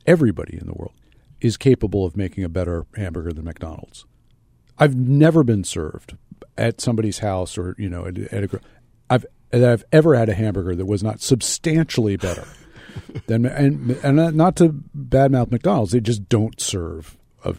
everybody 0.06 0.58
in 0.58 0.65
the 0.65 0.73
world, 0.73 0.93
is 1.39 1.56
capable 1.56 2.06
of 2.06 2.17
making 2.17 2.43
a 2.43 2.49
better 2.49 2.86
hamburger 2.95 3.32
than 3.32 3.45
McDonald's. 3.45 4.06
I've 4.78 4.95
never 4.95 5.43
been 5.43 5.63
served 5.63 6.17
at 6.58 6.82
somebody's 6.82 7.19
house 7.19 7.58
or 7.58 7.75
you 7.78 7.89
know 7.89 8.06
at, 8.06 8.17
at 8.17 8.43
a 8.43 8.60
I've 9.10 9.25
that 9.51 9.63
I've 9.63 9.83
ever 9.91 10.15
had 10.15 10.29
a 10.29 10.33
hamburger 10.33 10.75
that 10.75 10.85
was 10.85 11.03
not 11.03 11.21
substantially 11.21 12.17
better 12.17 12.47
than 13.27 13.45
and 13.45 13.91
and 14.03 14.35
not 14.35 14.55
to 14.57 14.69
badmouth 14.97 15.51
McDonald's. 15.51 15.91
They 15.91 15.99
just 15.99 16.29
don't 16.29 16.59
serve 16.59 17.17
a 17.43 17.55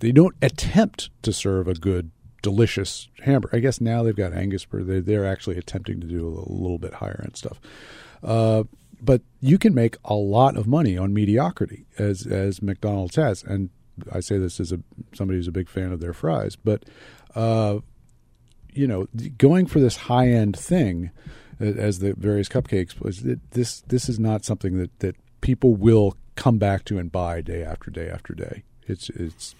they 0.00 0.12
don't 0.12 0.36
attempt 0.42 1.10
to 1.22 1.32
serve 1.32 1.68
a 1.68 1.74
good 1.74 2.10
delicious 2.42 3.08
hamburger. 3.20 3.56
I 3.56 3.60
guess 3.60 3.80
now 3.80 4.02
they've 4.02 4.16
got 4.16 4.32
Angus, 4.32 4.64
but 4.64 4.86
they 4.86 5.00
they're 5.00 5.26
actually 5.26 5.58
attempting 5.58 6.00
to 6.00 6.06
do 6.06 6.26
a 6.26 6.30
little, 6.30 6.56
little 6.56 6.78
bit 6.78 6.94
higher 6.94 7.20
end 7.24 7.36
stuff. 7.36 7.60
Uh, 8.22 8.64
but 9.00 9.22
you 9.40 9.58
can 9.58 9.74
make 9.74 9.96
a 10.04 10.14
lot 10.14 10.56
of 10.56 10.66
money 10.66 10.96
on 10.96 11.12
mediocrity, 11.12 11.86
as 11.98 12.26
as 12.26 12.62
McDonald's 12.62 13.16
has, 13.16 13.42
and 13.42 13.70
I 14.12 14.20
say 14.20 14.38
this 14.38 14.60
as 14.60 14.72
a 14.72 14.80
somebody 15.12 15.38
who's 15.38 15.48
a 15.48 15.52
big 15.52 15.68
fan 15.68 15.92
of 15.92 16.00
their 16.00 16.12
fries. 16.12 16.56
But 16.56 16.84
uh, 17.34 17.78
you 18.72 18.86
know, 18.86 19.06
going 19.38 19.66
for 19.66 19.80
this 19.80 19.96
high 19.96 20.28
end 20.28 20.56
thing, 20.56 21.10
as 21.60 22.00
the 22.00 22.14
various 22.14 22.48
cupcakes 22.48 23.00
was 23.00 23.22
this 23.50 23.80
this 23.82 24.08
is 24.08 24.18
not 24.18 24.44
something 24.44 24.78
that 24.78 24.98
that 25.00 25.16
people 25.40 25.74
will 25.74 26.16
come 26.34 26.58
back 26.58 26.84
to 26.86 26.98
and 26.98 27.12
buy 27.12 27.40
day 27.40 27.62
after 27.62 27.90
day 27.90 28.08
after 28.08 28.34
day. 28.34 28.62
It's 28.86 29.10
it's 29.10 29.54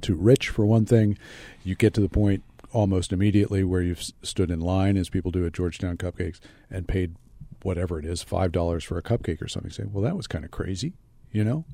too 0.00 0.14
rich 0.14 0.48
for 0.48 0.66
one 0.66 0.86
thing. 0.86 1.18
You 1.64 1.74
get 1.74 1.94
to 1.94 2.00
the 2.00 2.08
point 2.08 2.42
almost 2.72 3.12
immediately 3.12 3.64
where 3.64 3.82
you've 3.82 4.02
stood 4.22 4.50
in 4.50 4.60
line, 4.60 4.96
as 4.96 5.08
people 5.08 5.30
do 5.30 5.46
at 5.46 5.52
Georgetown 5.52 5.96
Cupcakes, 5.96 6.40
and 6.70 6.88
paid 6.88 7.16
whatever 7.62 7.98
it 7.98 8.04
is 8.04 8.22
five 8.22 8.52
dollars 8.52 8.84
for 8.84 8.98
a 8.98 9.02
cupcake 9.02 9.40
or 9.40 9.48
something. 9.48 9.70
Say, 9.70 9.84
well, 9.90 10.02
that 10.04 10.16
was 10.16 10.26
kind 10.26 10.44
of 10.44 10.50
crazy, 10.50 10.94
you 11.30 11.44
know. 11.44 11.64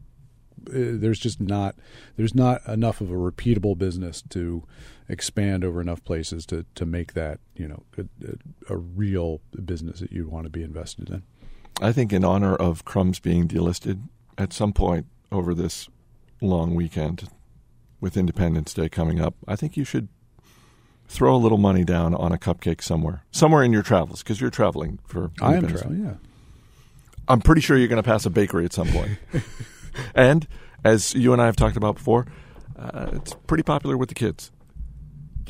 Uh, 0.69 0.97
there's 0.99 1.19
just 1.19 1.41
not 1.41 1.75
there's 2.17 2.35
not 2.35 2.67
enough 2.67 3.01
of 3.01 3.11
a 3.11 3.15
repeatable 3.15 3.77
business 3.77 4.23
to 4.31 4.65
expand 5.09 5.65
over 5.65 5.81
enough 5.81 6.05
places 6.05 6.47
to 6.47 6.65
to 6.75 6.87
make 6.87 7.15
that 7.15 7.41
you 7.57 7.69
know 7.69 7.83
a, 7.99 8.05
a 8.73 8.77
real 8.77 9.41
business 9.65 10.01
that 10.01 10.12
you'd 10.12 10.29
want 10.29 10.45
to 10.45 10.51
be 10.51 10.62
invested 10.62 11.11
in. 11.11 11.23
I 11.81 11.93
think 11.93 12.12
in 12.12 12.25
honor 12.25 12.55
of 12.55 12.85
Crumbs 12.85 13.19
being 13.19 13.49
delisted 13.49 14.01
at 14.38 14.53
some 14.53 14.73
point 14.73 15.07
over 15.31 15.55
this 15.55 15.88
long 16.41 16.75
weekend 16.75 17.29
with 18.01 18.17
Independence 18.17 18.75
Day 18.75 18.88
coming 18.88 19.21
up, 19.21 19.35
I 19.47 19.57
think 19.57 19.77
you 19.77 19.85
should 19.85 20.09
throw 21.09 21.35
a 21.35 21.38
little 21.38 21.59
money 21.59 21.85
down 21.85 22.15
on 22.15 22.33
a 22.33 22.38
cupcake 22.38 22.83
somewhere, 22.83 23.25
somewhere 23.31 23.62
in 23.62 23.73
your 23.73 23.83
travels, 23.83 24.23
because 24.23 24.41
you're 24.41 24.51
traveling 24.51 24.99
for. 25.07 25.31
I 25.41 25.57
am 25.57 25.67
traveling. 25.69 26.05
Yeah, 26.05 26.15
I'm 27.29 27.41
pretty 27.41 27.61
sure 27.61 27.77
you're 27.77 27.88
going 27.88 28.03
to 28.03 28.09
pass 28.09 28.27
a 28.27 28.31
bakery 28.31 28.65
at 28.65 28.73
some 28.73 28.88
point. 28.88 29.19
and 30.14 30.46
as 30.85 31.14
you 31.14 31.33
and 31.33 31.40
I 31.40 31.46
have 31.46 31.57
talked 31.57 31.76
about 31.76 31.96
before, 31.96 32.26
uh, 32.78 33.11
it's 33.12 33.35
pretty 33.46 33.62
popular 33.62 33.96
with 33.96 34.09
the 34.09 34.14
kids. 34.14 34.50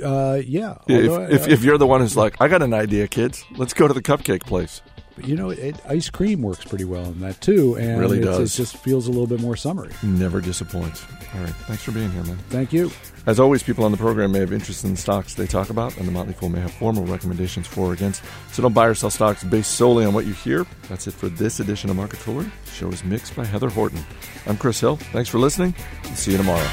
Uh, 0.03 0.41
yeah. 0.45 0.79
If, 0.89 1.11
I, 1.11 1.25
if, 1.25 1.49
if, 1.49 1.65
you're 1.65 1.79
the 1.79 1.87
one 1.87 2.01
who's 2.01 2.17
like, 2.17 2.41
I 2.41 2.49
got 2.49 2.63
an 2.63 2.73
idea, 2.73 3.09
kids, 3.09 3.45
let's 3.57 3.75
go 3.75 3.87
to 3.87 3.95
the 3.95 4.03
cupcake 4.03 4.45
place. 4.45 4.83
But 5.15 5.27
you 5.27 5.37
know, 5.37 5.51
it, 5.51 5.77
ice 5.87 6.09
cream 6.11 6.43
works 6.43 6.65
pretty 6.65 6.85
well 6.85 7.05
in 7.07 7.21
that 7.21 7.41
too, 7.41 7.77
and 7.77 8.01
really 8.01 8.21
does. 8.21 8.55
It 8.55 8.57
just 8.57 8.77
feels 8.79 9.07
a 9.07 9.11
little 9.11 9.27
bit 9.27 9.41
more 9.41 9.57
summery. 9.57 9.93
Never 10.03 10.41
disappoints. 10.41 11.05
All 11.35 11.41
right, 11.41 11.55
thanks 11.67 11.83
for 11.83 11.93
being 11.93 12.11
here, 12.11 12.23
man. 12.25 12.39
Thank 12.49 12.73
you. 12.73 12.91
As 13.27 13.39
always, 13.39 13.63
people 13.63 13.85
on 13.85 13.93
the 13.93 13.99
program 13.99 14.33
may 14.33 14.41
have 14.41 14.53
interest 14.53 14.85
in 14.85 14.93
the 14.93 14.97
stocks 14.97 15.35
they 15.35 15.47
talk 15.47 15.71
about, 15.71 15.97
and 15.97 16.09
the 16.09 16.13
Motley 16.13 16.33
Fool 16.33 16.49
may 16.49 16.61
have 16.61 16.73
formal 16.73 17.05
recommendations 17.05 17.67
for 17.67 17.83
or 17.83 17.93
against. 17.93 18.23
So 18.53 18.63
don't 18.63 18.73
buy 18.73 18.87
or 18.87 18.95
sell 18.95 19.11
stocks 19.11 19.45
based 19.45 19.73
solely 19.73 20.05
on 20.05 20.15
what 20.15 20.27
you 20.27 20.33
hear. 20.33 20.67
That's 20.89 21.07
it 21.07 21.13
for 21.13 21.29
this 21.29 21.61
edition 21.61 21.91
of 21.91 21.97
Market 21.97 22.19
Foolery. 22.19 22.51
The 22.65 22.71
show 22.71 22.89
is 22.89 23.05
mixed 23.05 23.37
by 23.37 23.45
Heather 23.45 23.69
Horton. 23.69 24.05
I'm 24.47 24.57
Chris 24.57 24.81
Hill. 24.81 24.97
Thanks 24.97 25.29
for 25.29 25.39
listening. 25.39 25.75
see 26.15 26.33
you 26.33 26.37
tomorrow. 26.39 26.69